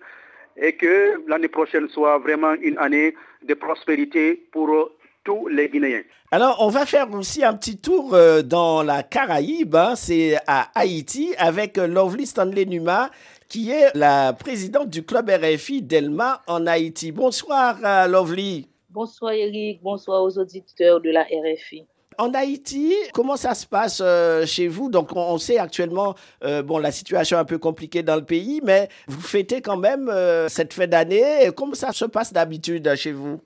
et 0.56 0.74
que 0.76 1.20
l'année 1.26 1.48
prochaine 1.48 1.88
soit 1.88 2.18
vraiment 2.18 2.54
une 2.54 2.78
année 2.78 3.16
de 3.42 3.54
prospérité 3.54 4.46
pour 4.52 4.92
tous 5.24 5.48
les 5.48 5.68
Guinéens. 5.68 6.02
Alors, 6.30 6.58
on 6.60 6.68
va 6.68 6.86
faire 6.86 7.12
aussi 7.12 7.44
un 7.44 7.54
petit 7.54 7.78
tour 7.78 8.14
euh, 8.14 8.42
dans 8.42 8.82
la 8.82 9.02
Caraïbe, 9.02 9.74
hein, 9.74 9.94
c'est 9.96 10.36
à 10.46 10.70
Haïti, 10.74 11.34
avec 11.38 11.78
euh, 11.78 11.86
Lovely 11.86 12.26
Stanley 12.26 12.66
Numa, 12.66 13.10
qui 13.48 13.70
est 13.70 13.94
la 13.94 14.32
présidente 14.32 14.90
du 14.90 15.04
club 15.04 15.30
RFI 15.30 15.82
Delma 15.82 16.42
en 16.46 16.66
Haïti. 16.66 17.12
Bonsoir, 17.12 17.78
euh, 17.84 18.06
Lovely. 18.06 18.68
Bonsoir 18.90 19.32
Eric, 19.32 19.82
bonsoir 19.82 20.22
aux 20.22 20.38
auditeurs 20.38 21.00
de 21.00 21.10
la 21.10 21.22
RFI. 21.22 21.84
En 22.18 22.32
Haïti, 22.32 22.94
comment 23.12 23.36
ça 23.36 23.54
se 23.54 23.66
passe 23.66 24.00
euh, 24.00 24.46
chez 24.46 24.68
vous? 24.68 24.88
Donc, 24.88 25.14
on, 25.16 25.38
sait 25.38 25.58
actuellement, 25.58 26.14
euh, 26.44 26.62
bon, 26.62 26.78
la 26.78 26.92
situation 26.92 27.36
est 27.36 27.40
un 27.40 27.44
peu 27.44 27.58
compliquée 27.58 28.02
dans 28.02 28.16
le 28.16 28.24
pays, 28.24 28.60
mais 28.62 28.88
vous 29.08 29.20
fêtez 29.20 29.60
quand 29.60 29.76
même 29.76 30.08
euh, 30.08 30.48
cette 30.48 30.72
fin 30.72 30.86
d'année. 30.86 31.50
Comment 31.56 31.74
ça 31.74 31.92
se 31.92 32.04
passe 32.04 32.32
d'habitude 32.32 32.94
chez 32.94 33.12
vous? 33.12 33.40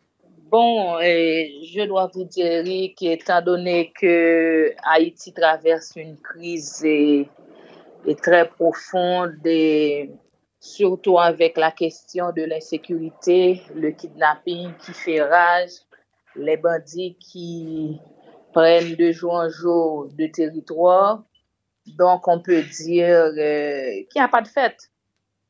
Bon, 0.50 0.98
je 0.98 1.86
dois 1.86 2.10
vous 2.14 2.24
dire 2.24 2.64
qu'étant 2.96 3.42
donné 3.42 3.92
que 3.92 4.72
Haïti 4.82 5.34
traverse 5.34 5.92
une 5.96 6.16
crise 6.16 6.82
et, 6.86 7.28
très 8.22 8.48
profonde, 8.48 9.36
et 9.44 10.10
surtout 10.58 11.18
avec 11.18 11.58
la 11.58 11.70
question 11.70 12.32
de 12.32 12.44
l'insécurité, 12.44 13.60
le 13.74 13.90
kidnapping 13.90 14.72
qui 14.78 14.94
fait 14.94 15.20
rage, 15.20 15.72
les 16.34 16.56
bandits 16.56 17.18
qui 17.20 18.00
prennent 18.54 18.94
de 18.94 19.12
jour 19.12 19.34
en 19.34 19.50
jour 19.50 20.08
de 20.16 20.28
territoire. 20.28 21.24
Donc, 21.98 22.26
on 22.26 22.40
peut 22.40 22.62
dire 22.62 23.32
euh, 23.36 23.90
qu'il 24.10 24.16
n'y 24.16 24.22
a 24.22 24.28
pas 24.28 24.40
de 24.40 24.48
fête. 24.48 24.90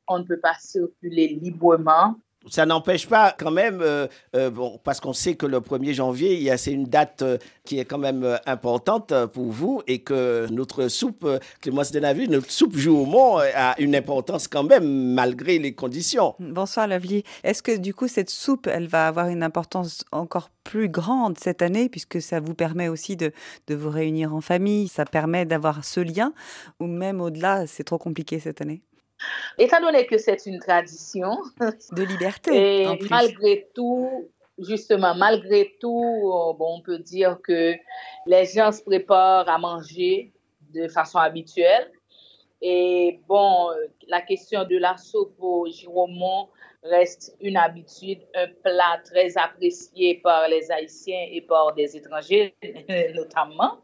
On 0.09 0.19
ne 0.19 0.25
peut 0.25 0.41
pas 0.41 0.55
circuler 0.59 1.29
librement 1.29 2.17
ça 2.51 2.67
n'empêche 2.67 3.07
pas 3.07 3.35
quand 3.39 3.51
même, 3.51 3.81
euh, 3.83 4.07
euh, 4.35 4.51
bon, 4.51 4.81
parce 4.83 5.01
qu'on 5.01 5.13
sait 5.13 5.35
que 5.35 5.47
le 5.47 5.61
1er 5.61 5.95
janvier, 5.95 6.57
c'est 6.57 6.73
une 6.73 6.85
date 6.85 7.23
euh, 7.23 7.39
qui 7.65 7.79
est 7.79 7.85
quand 7.85 7.99
même 7.99 8.39
importante 8.47 9.13
pour 9.33 9.51
vous 9.53 9.83
et 9.87 10.01
que 10.01 10.47
notre 10.51 10.89
soupe, 10.89 11.27
Clémence 11.61 11.93
Denavu, 11.93 12.29
notre 12.29 12.51
soupe 12.51 12.77
Joumont 12.77 13.39
a 13.39 13.79
une 13.79 13.95
importance 13.95 14.49
quand 14.49 14.65
même 14.65 15.13
malgré 15.15 15.59
les 15.59 15.75
conditions. 15.75 16.35
Bonsoir 16.39 16.89
Lovely. 16.89 17.25
Est-ce 17.45 17.63
que 17.63 17.77
du 17.77 17.93
coup 17.93 18.09
cette 18.09 18.31
soupe, 18.31 18.67
elle 18.67 18.87
va 18.87 19.07
avoir 19.07 19.29
une 19.29 19.43
importance 19.43 20.05
encore 20.13 20.51
plus 20.65 20.89
grande 20.89 21.39
cette 21.39 21.63
année 21.63 21.89
puisque 21.89 22.21
ça 22.21 22.41
vous 22.41 22.55
permet 22.55 22.89
aussi 22.89 23.17
de, 23.17 23.33
de 23.67 23.75
vous 23.75 23.91
réunir 23.91 24.35
en 24.35 24.41
famille, 24.41 24.89
ça 24.89 25.05
permet 25.05 25.45
d'avoir 25.45 25.85
ce 25.85 26.01
lien 26.01 26.33
ou 26.81 26.87
même 26.87 27.21
au-delà, 27.21 27.67
c'est 27.67 27.85
trop 27.85 27.99
compliqué 27.99 28.41
cette 28.41 28.61
année? 28.61 28.83
Étant 29.59 29.81
donné 29.81 30.07
que 30.07 30.19
c'est 30.19 30.47
une 30.47 30.59
tradition. 30.59 31.39
De 31.93 32.03
liberté. 32.03 32.83
Et 32.83 32.99
malgré 33.11 33.69
tout, 33.75 34.29
justement, 34.59 35.15
malgré 35.15 35.77
tout, 35.81 36.15
euh, 36.25 36.53
bon, 36.55 36.79
on 36.79 36.81
peut 36.81 36.99
dire 36.99 37.39
que 37.43 37.75
les 38.27 38.47
gens 38.47 38.73
se 38.73 38.83
préparent 38.83 39.49
à 39.49 39.59
manger 39.59 40.33
de 40.75 40.89
façon 40.89 41.19
habituelle. 41.19 41.91
Et 42.61 43.21
bon, 43.29 43.69
la 44.09 44.21
question 44.21 44.65
de 44.65 44.77
la 44.77 44.97
soupe 44.97 45.37
au 45.39 45.67
giromont 45.67 46.49
reste 46.83 47.37
une 47.41 47.57
habitude, 47.57 48.21
un 48.35 48.49
plat 48.63 49.01
très 49.05 49.37
apprécié 49.37 50.17
par 50.17 50.49
les 50.49 50.71
Haïtiens 50.71 51.27
et 51.31 51.41
par 51.41 51.75
des 51.75 51.97
étrangers 51.97 52.55
notamment. 53.15 53.79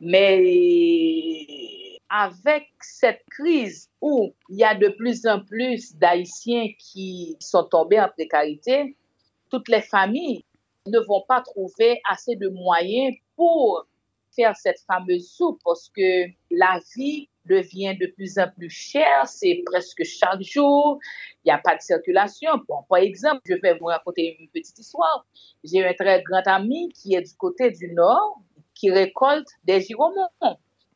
Mais 0.00 1.89
avec 2.10 2.68
cette 2.80 3.22
crise 3.30 3.88
où 4.00 4.34
il 4.48 4.58
y 4.58 4.64
a 4.64 4.74
de 4.74 4.88
plus 4.88 5.26
en 5.26 5.44
plus 5.44 5.94
d'Haïtiens 5.96 6.66
qui 6.78 7.36
sont 7.40 7.64
tombés 7.64 8.00
en 8.00 8.08
précarité, 8.08 8.96
toutes 9.48 9.68
les 9.68 9.80
familles 9.80 10.44
ne 10.86 10.98
vont 10.98 11.22
pas 11.28 11.40
trouver 11.40 12.00
assez 12.10 12.34
de 12.36 12.48
moyens 12.48 13.14
pour 13.36 13.86
faire 14.34 14.56
cette 14.56 14.80
fameuse 14.80 15.30
soupe 15.30 15.60
parce 15.64 15.88
que 15.88 16.26
la 16.50 16.80
vie 16.96 17.28
devient 17.46 17.96
de 17.98 18.06
plus 18.06 18.38
en 18.38 18.48
plus 18.50 18.70
chère, 18.70 19.26
c'est 19.26 19.62
presque 19.64 20.04
chaque 20.04 20.42
jour, 20.42 20.98
il 21.44 21.48
n'y 21.48 21.52
a 21.52 21.58
pas 21.58 21.76
de 21.76 21.80
circulation. 21.80 22.50
Bon, 22.68 22.82
par 22.88 22.98
exemple, 22.98 23.40
je 23.46 23.54
vais 23.54 23.76
vous 23.78 23.86
raconter 23.86 24.36
une 24.38 24.48
petite 24.48 24.78
histoire. 24.78 25.26
J'ai 25.64 25.84
un 25.84 25.94
très 25.94 26.22
grand 26.22 26.46
ami 26.46 26.90
qui 26.90 27.14
est 27.14 27.22
du 27.22 27.34
côté 27.36 27.70
du 27.70 27.92
nord, 27.92 28.40
qui 28.74 28.90
récolte 28.90 29.48
des 29.64 29.80
giromons. 29.80 30.28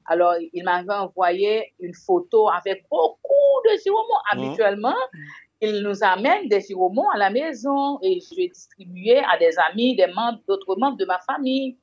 Alors, 0.07 0.35
il 0.53 0.65
m'avait 0.65 0.93
envoyé 0.93 1.73
une 1.81 1.95
photo 1.95 2.49
avec 2.49 2.85
beaucoup 2.91 3.61
de 3.65 3.77
giromons. 3.83 4.03
Mmh. 4.03 4.33
Habituellement, 4.33 4.97
il 5.61 5.81
nous 5.83 6.03
amène 6.03 6.49
des 6.49 6.61
giromons 6.61 7.09
à 7.11 7.19
la 7.19 7.31
maison 7.31 7.99
et 8.03 8.21
je 8.21 8.37
vais 8.37 8.49
distribuer 8.49 9.19
à 9.19 9.39
des 9.39 9.53
amis, 9.71 9.97
des 9.97 10.09
membres, 10.09 10.41
d'autres 10.47 10.77
membres 10.77 10.99
de 10.99 11.07
ma 11.07 11.19
famille. 11.21 11.79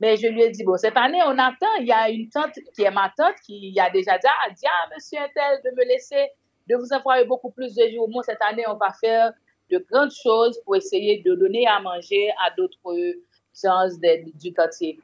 Mais 0.00 0.16
je 0.16 0.26
lui 0.26 0.42
ai 0.42 0.50
dit, 0.50 0.64
bon, 0.64 0.76
cette 0.76 0.96
année, 0.96 1.20
on 1.24 1.38
attend, 1.38 1.72
il 1.80 1.86
y 1.86 1.92
a 1.92 2.10
une 2.10 2.28
tante 2.28 2.52
qui 2.74 2.82
est 2.82 2.90
ma 2.90 3.12
tante 3.16 3.36
qui 3.46 3.74
a 3.80 3.88
déjà 3.90 4.18
dit, 4.18 4.26
ah, 4.26 4.50
dit, 4.50 4.66
ah, 4.66 4.88
monsieur 4.94 5.18
Intel, 5.18 5.60
de 5.64 5.70
me 5.76 5.84
laisser, 5.88 6.30
de 6.68 6.76
vous 6.76 6.92
envoyer 6.92 7.24
beaucoup 7.24 7.50
plus 7.50 7.74
de 7.74 7.84
giromons. 7.84 8.22
Cette 8.22 8.42
année, 8.42 8.64
on 8.68 8.74
va 8.74 8.92
faire 9.00 9.32
de 9.70 9.78
grandes 9.90 10.10
choses 10.10 10.60
pour 10.64 10.76
essayer 10.76 11.22
de 11.24 11.34
donner 11.34 11.66
à 11.66 11.80
manger 11.80 12.30
à 12.44 12.50
d'autres 12.56 13.14
gens 13.54 13.88
du 14.34 14.52
quartier. 14.52 15.00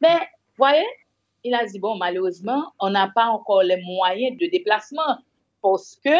Mais, 0.00 0.18
voyez, 0.58 0.84
il 1.44 1.54
a 1.54 1.64
dit, 1.64 1.78
bon, 1.78 1.96
malheureusement, 1.96 2.72
on 2.78 2.90
n'a 2.90 3.10
pas 3.14 3.26
encore 3.26 3.62
les 3.62 3.82
moyens 3.82 4.36
de 4.38 4.46
déplacement 4.46 5.18
parce 5.60 5.98
que 6.04 6.16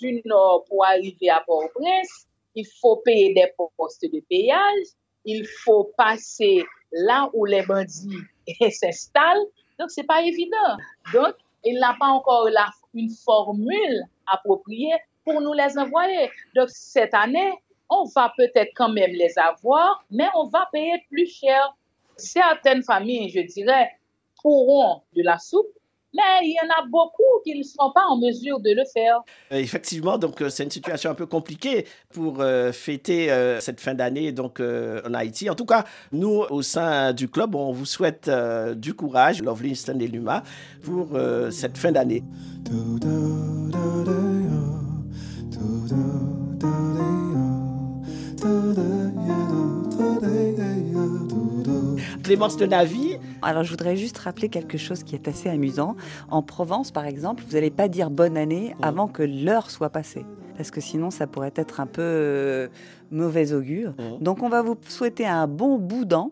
du 0.00 0.22
nord 0.24 0.64
pour 0.68 0.84
arriver 0.84 1.30
à 1.30 1.42
Port-au-Prince, 1.46 2.26
il 2.54 2.66
faut 2.80 2.96
payer 2.96 3.34
des 3.34 3.52
postes 3.76 4.04
de 4.04 4.20
payage, 4.28 4.86
il 5.24 5.46
faut 5.64 5.92
passer 5.96 6.64
là 6.92 7.28
où 7.34 7.44
les 7.44 7.62
bandits 7.62 8.18
s'installent. 8.70 9.46
Donc, 9.78 9.90
c'est 9.90 10.06
pas 10.06 10.22
évident. 10.22 10.76
Donc, 11.12 11.34
il 11.64 11.78
n'a 11.78 11.96
pas 11.98 12.06
encore 12.06 12.48
une 12.94 13.10
formule 13.10 14.02
appropriée 14.26 14.94
pour 15.24 15.40
nous 15.40 15.52
les 15.52 15.76
envoyer. 15.76 16.30
Donc, 16.54 16.68
cette 16.70 17.12
année, 17.12 17.52
on 17.90 18.04
va 18.14 18.32
peut-être 18.36 18.72
quand 18.74 18.88
même 18.88 19.12
les 19.12 19.38
avoir, 19.38 20.04
mais 20.10 20.28
on 20.34 20.44
va 20.48 20.68
payer 20.72 21.04
plus 21.10 21.26
cher. 21.26 21.76
Certaines 22.16 22.82
familles, 22.82 23.28
je 23.28 23.40
dirais, 23.40 23.90
pourront 24.42 25.02
de 25.14 25.22
la 25.22 25.38
soupe, 25.38 25.66
mais 26.14 26.22
il 26.42 26.52
y 26.52 26.66
en 26.66 26.70
a 26.70 26.86
beaucoup 26.88 27.22
qui 27.44 27.56
ne 27.56 27.62
seront 27.62 27.92
pas 27.92 28.04
en 28.08 28.16
mesure 28.16 28.60
de 28.60 28.70
le 28.70 28.82
faire. 28.92 29.20
Euh, 29.52 29.56
effectivement, 29.56 30.18
donc 30.18 30.40
euh, 30.40 30.48
c'est 30.48 30.64
une 30.64 30.70
situation 30.70 31.10
un 31.10 31.14
peu 31.14 31.26
compliquée 31.26 31.86
pour 32.10 32.40
euh, 32.40 32.72
fêter 32.72 33.28
cette 33.60 33.80
fin 33.80 33.94
d'année 33.94 34.32
donc 34.32 34.60
en 34.60 35.14
Haïti. 35.14 35.50
En 35.50 35.54
tout 35.54 35.66
cas, 35.66 35.84
nous 36.12 36.44
au 36.50 36.62
sein 36.62 37.12
du 37.12 37.28
club, 37.28 37.54
on 37.54 37.72
vous 37.72 37.86
souhaite 37.86 38.30
du 38.76 38.94
courage, 38.94 39.42
Lovely 39.42 39.72
Instant 39.72 39.98
et 39.98 40.08
Luma, 40.08 40.42
pour 40.82 41.08
cette 41.50 41.76
fin 41.76 41.92
d'année. 41.92 42.22
Clémence 52.22 52.56
de 52.56 52.66
Navy. 52.66 53.18
Alors 53.42 53.62
je 53.62 53.70
voudrais 53.70 53.96
juste 53.96 54.18
rappeler 54.18 54.48
quelque 54.48 54.78
chose 54.78 55.02
qui 55.02 55.14
est 55.14 55.28
assez 55.28 55.48
amusant. 55.48 55.96
En 56.30 56.42
Provence, 56.42 56.90
par 56.90 57.06
exemple, 57.06 57.42
vous 57.46 57.54
n'allez 57.54 57.70
pas 57.70 57.88
dire 57.88 58.10
bonne 58.10 58.36
année 58.36 58.74
avant 58.82 59.08
que 59.08 59.22
l'heure 59.22 59.70
soit 59.70 59.90
passée. 59.90 60.24
Parce 60.56 60.70
que 60.70 60.80
sinon, 60.80 61.10
ça 61.10 61.26
pourrait 61.26 61.52
être 61.54 61.80
un 61.80 61.86
peu 61.86 62.02
euh, 62.02 62.68
mauvais 63.10 63.52
augure. 63.52 63.92
Donc 64.20 64.42
on 64.42 64.48
va 64.48 64.62
vous 64.62 64.76
souhaiter 64.88 65.26
un 65.26 65.46
bon 65.46 65.78
boudin 65.78 66.30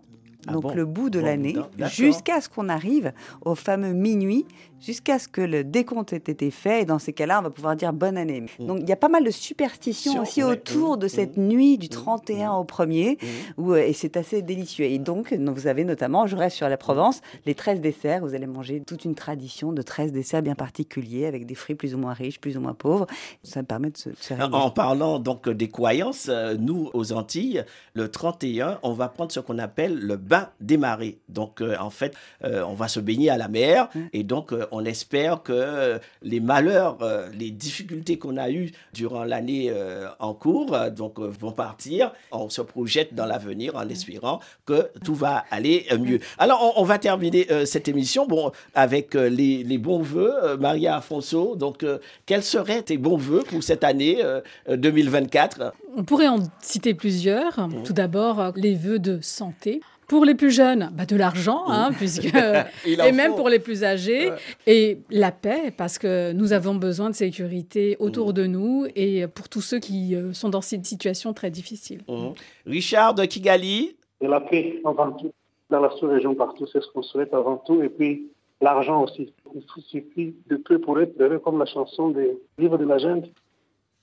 donc 0.53 0.75
le 0.75 0.85
bout 0.85 1.11
de 1.11 1.19
l'année, 1.19 1.57
jusqu'à 1.91 2.41
ce 2.41 2.49
qu'on 2.49 2.69
arrive 2.69 3.13
au 3.45 3.55
fameux 3.55 3.93
minuit, 3.93 4.47
jusqu'à 4.85 5.19
ce 5.19 5.29
que 5.29 5.41
le 5.41 5.65
décompte 5.65 6.13
ait 6.13 6.17
été 6.17 6.51
fait. 6.51 6.83
Et 6.83 6.85
dans 6.85 6.99
ces 6.99 7.13
cas-là, 7.13 7.41
on 7.41 7.43
va 7.43 7.51
pouvoir 7.51 7.77
dire 7.77 7.93
bonne 7.93 8.17
année. 8.17 8.43
Mm. 8.59 8.67
Donc 8.67 8.79
il 8.81 8.89
y 8.89 8.93
a 8.93 8.97
pas 8.97 9.09
mal 9.09 9.25
de 9.25 9.31
superstitions 9.31 10.21
aussi 10.23 10.43
autour 10.43 10.97
de 10.97 11.07
mm. 11.07 11.09
cette 11.09 11.37
nuit 11.37 11.79
du 11.79 11.89
31 11.89 12.53
mm. 12.53 12.57
au 12.57 12.65
1er, 12.65 13.19
où, 13.57 13.75
et 13.75 13.93
c'est 13.93 14.17
assez 14.17 14.43
délicieux. 14.43 14.87
Et 14.87 14.99
donc, 14.99 15.33
vous 15.33 15.67
avez 15.67 15.85
notamment, 15.85 16.27
je 16.27 16.37
reste 16.37 16.57
sur 16.57 16.69
la 16.69 16.77
Provence, 16.77 17.21
les 17.47 17.55
13 17.55 17.81
desserts. 17.81 18.21
Vous 18.21 18.35
allez 18.35 18.47
manger 18.47 18.81
toute 18.81 19.05
une 19.05 19.15
tradition 19.15 19.73
de 19.73 19.83
13 19.83 20.13
desserts 20.13 20.43
bien 20.43 20.55
particuliers, 20.55 21.27
avec 21.27 21.47
des 21.47 21.55
fruits 21.55 21.77
plus 21.77 21.95
ou 21.95 21.99
moins 21.99 22.13
riches, 22.13 22.41
plus 22.41 22.57
ou 22.57 22.61
moins 22.61 22.75
pauvres. 22.75 23.07
Ça 23.43 23.61
me 23.61 23.67
permet 23.67 23.91
de 23.91 23.97
se, 23.97 24.11
En 24.53 24.71
parlant 24.71 25.19
donc 25.19 25.49
des 25.49 25.69
croyances, 25.69 26.29
euh, 26.29 26.57
nous, 26.59 26.91
aux 26.93 27.13
Antilles, 27.13 27.65
le 27.95 28.11
31, 28.11 28.79
on 28.83 28.93
va 28.93 29.09
prendre 29.09 29.33
ce 29.33 29.41
qu'on 29.41 29.59
appelle 29.59 29.99
le 29.99 30.19
démarrer. 30.61 31.19
Donc, 31.29 31.61
euh, 31.61 31.77
en 31.79 31.91
fait, 31.91 32.15
euh, 32.45 32.63
on 32.67 32.75
va 32.75 32.89
se 32.89 33.01
baigner 33.01 33.31
à 33.31 33.37
la 33.37 33.49
mer 33.49 33.89
et 34.13 34.23
donc 34.23 34.53
euh, 34.53 34.67
on 34.75 34.85
espère 34.85 35.43
que 35.43 36.01
les 36.23 36.41
malheurs, 36.41 36.99
les 37.39 37.51
difficultés 37.51 38.19
qu'on 38.19 38.37
a 38.37 38.51
eues 38.51 38.73
durant 38.93 39.25
l'année 39.25 39.73
en 40.19 40.35
cours, 40.35 40.77
donc 40.91 41.19
vont 41.19 41.53
partir. 41.53 42.13
On 42.33 42.49
se 42.49 42.63
projette 42.63 43.15
dans 43.15 43.27
l'avenir 43.27 43.77
en 43.77 43.89
espérant 43.89 44.41
que 44.67 44.91
tout 45.05 45.15
va 45.15 45.45
aller 45.51 45.87
mieux. 45.99 46.19
Alors, 46.39 46.75
on, 46.77 46.85
va 46.85 46.99
terminer 46.99 47.47
cette 47.67 47.89
émission 47.89 48.27
bon, 48.27 48.53
avec 48.75 49.15
les, 49.15 49.63
les, 49.63 49.79
bons 49.79 50.03
voeux. 50.03 50.33
Maria 50.59 50.97
Afonso, 50.97 51.57
donc, 51.57 51.85
quels 52.27 52.43
seraient 52.43 52.83
tes 52.83 52.99
bons 52.99 53.17
voeux 53.17 53.43
pour 53.43 53.63
cette 53.63 53.85
année 53.85 54.23
2024 54.69 55.73
On 55.97 56.05
pourrait 56.05 56.29
en 56.29 56.39
citer 56.61 56.95
plusieurs. 56.95 57.69
Mmh. 57.69 57.83
Tout 57.85 57.93
d'abord, 57.93 58.53
les 58.57 58.75
vœux 58.75 58.99
de 58.99 59.21
santé. 59.21 59.81
Pour 60.07 60.25
les 60.25 60.35
plus 60.35 60.51
jeunes, 60.51 60.91
bah 60.93 61.07
de 61.07 61.17
l'argent, 61.17 61.65
hein, 61.69 61.91
puisque 61.97 62.25
et 62.87 63.13
même 63.13 63.35
pour 63.35 63.49
les 63.49 63.59
plus 63.59 63.85
âgés, 63.85 64.31
et 64.67 64.99
la 65.11 65.33
paix, 65.33 65.73
parce 65.77 65.99
que 65.99 66.33
nous 66.33 66.53
avons 66.53 66.75
besoin 66.75 67.11
de 67.11 67.15
sécurité 67.15 67.97
autour 67.99 68.31
mmh. 68.31 68.33
de 68.33 68.47
nous 68.47 68.87
et 68.95 69.27
pour 69.27 69.49
tous 69.49 69.61
ceux 69.61 69.79
qui 69.79 70.15
euh, 70.15 70.33
sont 70.33 70.49
dans 70.49 70.61
cette 70.61 70.85
situation 70.85 71.33
très 71.33 71.51
difficile. 71.51 72.03
Mmh. 72.09 72.29
Richard 72.67 73.15
de 73.15 73.25
Kigali. 73.25 73.97
De 74.21 74.29
la 74.29 74.41
paix 74.41 74.81
avant 74.85 75.13
tout. 75.13 75.33
dans 75.71 75.81
la 75.81 75.91
sous-région 75.91 76.35
partout, 76.35 76.67
c'est 76.71 76.83
ce 76.83 76.89
qu'on 76.93 77.03
souhaite 77.03 77.35
avant 77.35 77.57
tout. 77.57 77.83
Et 77.83 77.89
puis, 77.89 78.27
l'argent 78.61 79.03
aussi. 79.03 79.33
Il 79.55 79.63
suffit 79.87 80.35
de 80.49 80.57
peu 80.57 80.79
pour 80.81 81.01
être 81.01 81.15
heureux, 81.21 81.39
comme 81.39 81.59
la 81.59 81.67
chanson 81.67 82.09
des 82.09 82.37
livres 82.59 82.79
de 82.79 82.85
la 82.85 82.99
gente. 82.99 83.27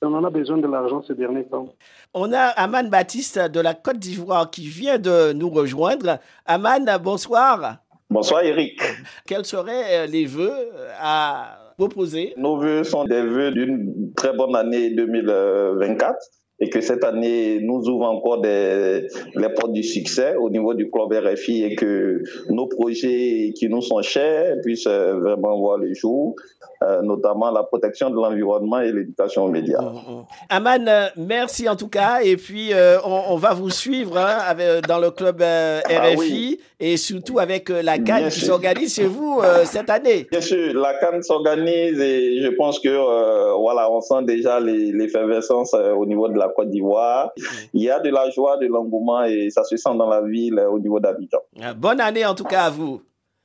On 0.03 0.15
en 0.15 0.23
a 0.23 0.31
besoin 0.31 0.57
de 0.57 0.65
l'argent 0.67 1.03
ces 1.03 1.13
derniers 1.13 1.43
temps. 1.45 1.67
On 2.15 2.33
a 2.33 2.45
Aman 2.57 2.89
Baptiste 2.89 3.37
de 3.37 3.59
la 3.59 3.75
Côte 3.75 3.99
d'Ivoire 3.99 4.49
qui 4.49 4.67
vient 4.67 4.97
de 4.97 5.31
nous 5.31 5.51
rejoindre. 5.51 6.17
Aman, 6.47 6.85
bonsoir. 7.03 7.77
Bonsoir 8.09 8.41
Eric. 8.41 8.81
Quels 9.27 9.45
seraient 9.45 10.07
les 10.07 10.25
vœux 10.25 10.71
à 10.99 11.73
proposer 11.77 12.33
Nos 12.35 12.57
vœux 12.57 12.83
sont 12.83 13.05
des 13.05 13.21
vœux 13.21 13.51
d'une 13.51 14.11
très 14.15 14.33
bonne 14.33 14.55
année 14.55 14.89
2024 14.89 16.17
et 16.61 16.69
que 16.69 16.79
cette 16.79 17.03
année 17.03 17.59
nous 17.61 17.89
ouvre 17.89 18.05
encore 18.05 18.39
des, 18.39 19.07
les 19.35 19.49
portes 19.49 19.73
du 19.73 19.83
succès 19.83 20.35
au 20.35 20.49
niveau 20.49 20.73
du 20.73 20.89
club 20.89 21.11
RFI 21.11 21.63
et 21.63 21.75
que 21.75 22.21
nos 22.49 22.67
projets 22.67 23.51
qui 23.55 23.67
nous 23.67 23.81
sont 23.81 24.01
chers 24.03 24.61
puissent 24.61 24.87
vraiment 24.87 25.59
voir 25.59 25.79
le 25.79 25.93
jour, 25.93 26.35
euh, 26.83 27.03
notamment 27.03 27.51
la 27.51 27.61
protection 27.61 28.09
de 28.09 28.15
l'environnement 28.15 28.79
et 28.79 28.91
l'éducation 28.91 29.45
aux 29.45 29.49
médias. 29.49 29.81
Mmh, 29.81 29.93
mmh. 29.93 30.25
Aman, 30.49 30.87
euh, 30.87 31.07
merci 31.15 31.69
en 31.69 31.75
tout 31.75 31.89
cas 31.89 32.21
et 32.23 32.37
puis 32.37 32.73
euh, 32.73 32.97
on, 33.03 33.33
on, 33.33 33.35
va 33.35 33.53
vous 33.53 33.69
suivre 33.69 34.17
hein, 34.17 34.37
avec, 34.47 34.87
dans 34.87 34.97
le 34.97 35.11
club 35.11 35.41
RFI 35.41 35.83
ah, 35.95 36.09
oui. 36.17 36.59
et 36.79 36.97
surtout 36.97 37.37
avec 37.37 37.69
la 37.69 37.99
Cannes 37.99 38.29
qui 38.29 38.39
s'organise 38.39 38.95
chez 38.95 39.05
vous 39.05 39.41
cette 39.65 39.91
année. 39.91 40.27
Bien 40.31 40.41
sûr, 40.41 40.73
la 40.73 40.95
Cannes 40.95 41.21
s'organise 41.21 41.99
et 41.99 42.41
je 42.41 42.49
pense 42.49 42.79
que 42.79 43.57
voilà, 43.59 43.91
on 43.91 44.01
sent 44.01 44.23
déjà 44.23 44.59
l'effervescence 44.59 45.75
au 45.75 46.05
niveau 46.07 46.29
de 46.29 46.37
la 46.37 46.49
Côte 46.51 46.69
d'Ivoire. 46.69 47.31
Il 47.73 47.81
y 47.81 47.89
a 47.89 47.99
de 47.99 48.09
la 48.09 48.29
joie, 48.29 48.57
de 48.57 48.67
l'engouement 48.67 49.23
et 49.23 49.49
ça 49.49 49.63
se 49.63 49.77
sent 49.77 49.95
dans 49.97 50.09
la 50.09 50.21
ville 50.21 50.59
au 50.59 50.79
niveau 50.79 50.99
d'Abidjan. 50.99 51.39
Bonne 51.77 51.99
année 51.99 52.25
en 52.25 52.35
tout 52.35 52.43
cas 52.43 52.63
à 52.63 52.69
vous. 52.69 53.01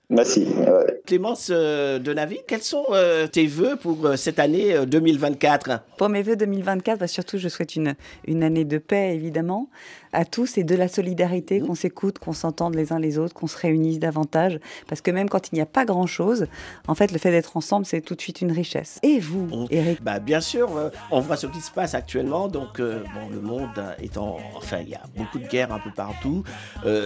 Merci. 0.09 0.47
Ouais. 0.47 1.01
Clémence 1.05 1.51
euh, 1.53 1.99
de 1.99 2.13
Navi, 2.13 2.39
quels 2.47 2.63
sont 2.63 2.85
euh, 2.91 3.27
tes 3.27 3.47
vœux 3.47 3.77
pour 3.77 4.07
euh, 4.07 4.17
cette 4.17 4.39
année 4.39 4.75
2024 4.87 5.81
Pour 5.99 6.09
mes 6.09 6.23
vœux 6.23 6.37
2024, 6.37 6.99
bah, 6.99 7.07
surtout 7.09 7.39
je 7.39 7.49
souhaite 7.49 7.75
une, 7.75 7.95
une 8.27 8.45
année 8.45 8.65
de 8.65 8.79
paix 8.79 9.15
évidemment 9.15 9.69
à 10.13 10.25
tous 10.25 10.59
et 10.59 10.65
de 10.65 10.75
la 10.75 10.89
solidarité, 10.89 11.61
mmh. 11.61 11.67
qu'on 11.67 11.75
s'écoute, 11.75 12.19
qu'on 12.19 12.33
s'entende 12.33 12.75
les 12.75 12.93
uns 12.93 12.99
les 12.99 13.19
autres, 13.19 13.35
qu'on 13.35 13.47
se 13.47 13.59
réunisse 13.59 13.99
davantage. 13.99 14.59
Parce 14.89 15.03
que 15.03 15.11
même 15.11 15.29
quand 15.29 15.53
il 15.53 15.57
n'y 15.57 15.61
a 15.61 15.67
pas 15.67 15.85
grand-chose, 15.85 16.47
en 16.89 16.95
fait, 16.95 17.13
le 17.13 17.19
fait 17.19 17.31
d'être 17.31 17.57
ensemble, 17.57 17.85
c'est 17.85 18.01
tout 18.01 18.15
de 18.15 18.21
suite 18.21 18.41
une 18.41 18.53
richesse. 18.53 18.99
Et 19.03 19.19
vous, 19.19 19.45
mmh. 19.45 19.67
Eric 19.71 20.03
bah, 20.03 20.19
Bien 20.19 20.41
sûr, 20.41 20.91
on 21.11 21.21
voit 21.21 21.37
ce 21.37 21.47
qui 21.47 21.61
se 21.61 21.71
passe 21.71 21.95
actuellement. 21.95 22.49
Donc, 22.49 22.81
bon, 22.81 23.29
le 23.31 23.41
monde 23.41 23.69
étant. 24.03 24.39
Enfin, 24.57 24.79
il 24.81 24.89
y 24.89 24.95
a 24.95 25.03
beaucoup 25.17 25.39
de 25.39 25.47
guerres 25.47 25.73
un 25.73 25.81
peu 25.81 25.91
partout. 25.91 26.45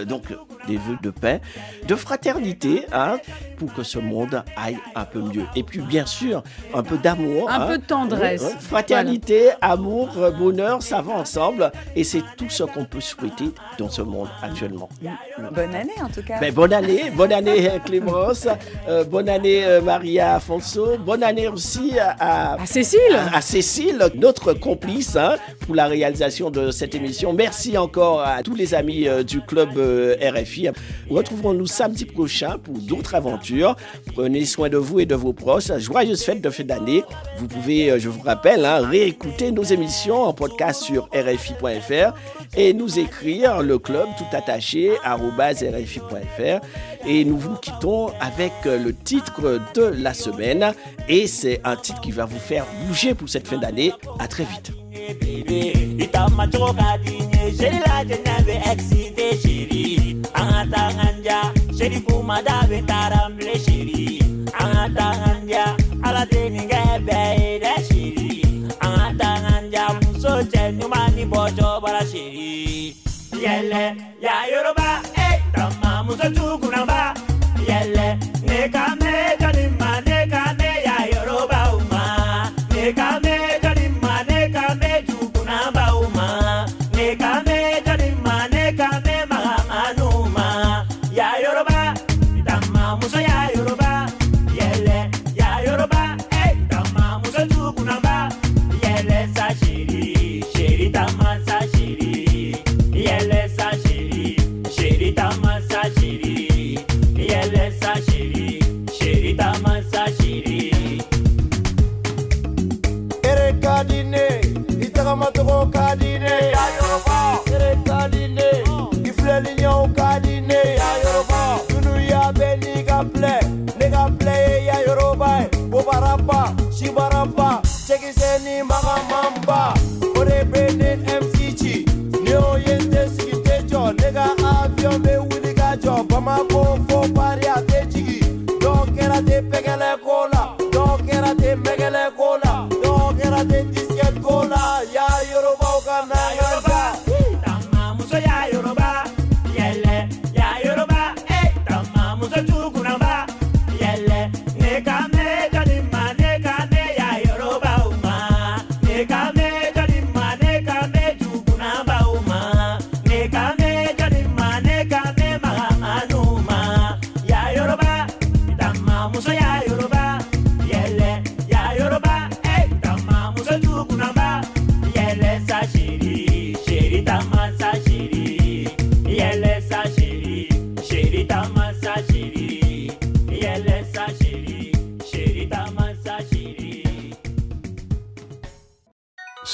donc, 0.07 0.23
des 0.67 0.77
vœux 0.77 0.97
de 1.01 1.09
paix, 1.09 1.41
de 1.87 1.95
fraternité 1.95 2.85
hein, 2.93 3.17
pour 3.57 3.73
que 3.73 3.83
ce 3.83 3.99
monde 3.99 4.43
aille 4.55 4.77
un 4.95 5.05
peu 5.05 5.19
mieux. 5.19 5.45
Et 5.55 5.63
puis, 5.63 5.79
bien 5.79 6.05
sûr, 6.05 6.43
un 6.73 6.83
peu 6.83 6.97
d'amour. 6.97 7.49
Un 7.49 7.61
hein, 7.61 7.67
peu 7.67 7.77
de 7.77 7.85
tendresse. 7.85 8.55
Fraternité, 8.59 9.49
voilà. 9.59 9.73
amour, 9.73 10.09
bonheur, 10.37 10.81
ça 10.81 11.01
va 11.01 11.13
ensemble. 11.13 11.71
Et 11.95 12.03
c'est 12.03 12.23
tout 12.37 12.49
ce 12.49 12.63
qu'on 12.63 12.85
peut 12.85 13.01
souhaiter 13.01 13.51
dans 13.77 13.89
ce 13.89 14.01
monde 14.01 14.29
actuellement. 14.41 14.89
Bonne 15.53 15.75
année, 15.75 15.91
en 16.01 16.09
tout 16.09 16.23
cas. 16.23 16.39
Ben, 16.39 16.53
bonne 16.53 16.73
année. 16.73 17.11
Bonne 17.15 17.33
année, 17.33 17.69
Clémence. 17.85 18.47
Euh, 18.87 19.03
bonne 19.03 19.29
année, 19.29 19.65
euh, 19.65 19.81
Maria 19.81 20.35
Afonso. 20.35 20.97
Bonne 20.97 21.23
année 21.23 21.47
aussi 21.47 21.97
à, 21.99 22.59
à 22.61 22.65
Cécile. 22.65 22.99
À, 23.15 23.37
à, 23.37 23.41
Cécile, 23.41 23.99
notre 24.15 24.53
complice 24.53 25.15
hein, 25.15 25.35
pour 25.61 25.75
la 25.75 25.87
réalisation 25.87 26.49
de 26.49 26.71
cette 26.71 26.95
émission. 26.95 27.33
Merci 27.33 27.77
encore 27.77 28.21
à 28.21 28.41
tous 28.43 28.55
les 28.55 28.73
amis 28.73 29.07
euh, 29.07 29.23
du 29.23 29.41
club 29.41 29.69
RFI. 29.77 30.69
Retrouverons-nous 31.09 31.67
samedi 31.67 32.05
prochain 32.05 32.57
pour 32.57 32.77
d'autres 32.81 33.15
aventures. 33.15 33.75
Prenez 34.13 34.45
soin 34.45 34.69
de 34.69 34.77
vous 34.77 34.99
et 34.99 35.05
de 35.05 35.15
vos 35.15 35.33
proches. 35.33 35.71
Joyeuses 35.77 36.23
fêtes 36.23 36.41
de 36.41 36.49
fin 36.49 36.63
d'année. 36.63 37.03
Vous 37.37 37.47
pouvez, 37.47 37.99
je 37.99 38.09
vous 38.09 38.21
rappelle, 38.21 38.65
hein, 38.65 38.85
réécouter 38.85 39.51
nos 39.51 39.63
émissions 39.63 40.23
en 40.23 40.33
podcast 40.33 40.83
sur 40.83 41.09
rfi.fr 41.13 42.13
et 42.57 42.73
nous 42.73 42.99
écrire 42.99 43.61
le 43.61 43.77
club 43.79 44.07
tout 44.17 44.35
attaché 44.35 44.91
rfi.fr 45.03 46.61
et 47.05 47.25
nous 47.25 47.37
vous 47.37 47.55
quittons 47.55 48.09
avec 48.19 48.53
le 48.65 48.93
titre 48.93 49.59
de 49.73 49.83
la 49.83 50.13
semaine 50.13 50.73
et 51.07 51.27
c'est 51.27 51.61
un 51.63 51.75
titre 51.75 52.01
qui 52.01 52.11
va 52.11 52.25
vous 52.25 52.39
faire 52.39 52.65
bouger 52.87 53.13
pour 53.13 53.29
cette 53.29 53.47
fin 53.47 53.57
d'année. 53.57 53.93
À 54.19 54.27
très 54.27 54.43
vite. 54.43 54.71
sheri 61.81 61.99
kuma 62.05 62.37
da 62.45 62.61
bi 62.69 62.79
tarambile 62.89 63.55
sheri 63.65 64.01
an 64.63 64.93
ka 64.95 65.07
ala 66.07 66.23
deninkɛ 66.31 66.81
bɛɛ 67.07 67.29
ye 67.41 67.49
dɛ 67.63 67.73
sheri 67.87 68.29
an 68.85 68.93
ka 68.99 69.07
tanganja 69.19 69.85
muso 69.97 70.33
cɛ 70.51 70.63
ɲuman 70.77 71.07
ni 71.15 71.25
bara 71.83 72.01
sheri 72.11 72.93
yɛlɛ 73.43 73.81
ya 74.25 74.33
yoroba 74.51 74.89
hey 75.17 75.37
tama 75.55 76.03
muso 76.05 76.27
jugu 76.35 76.70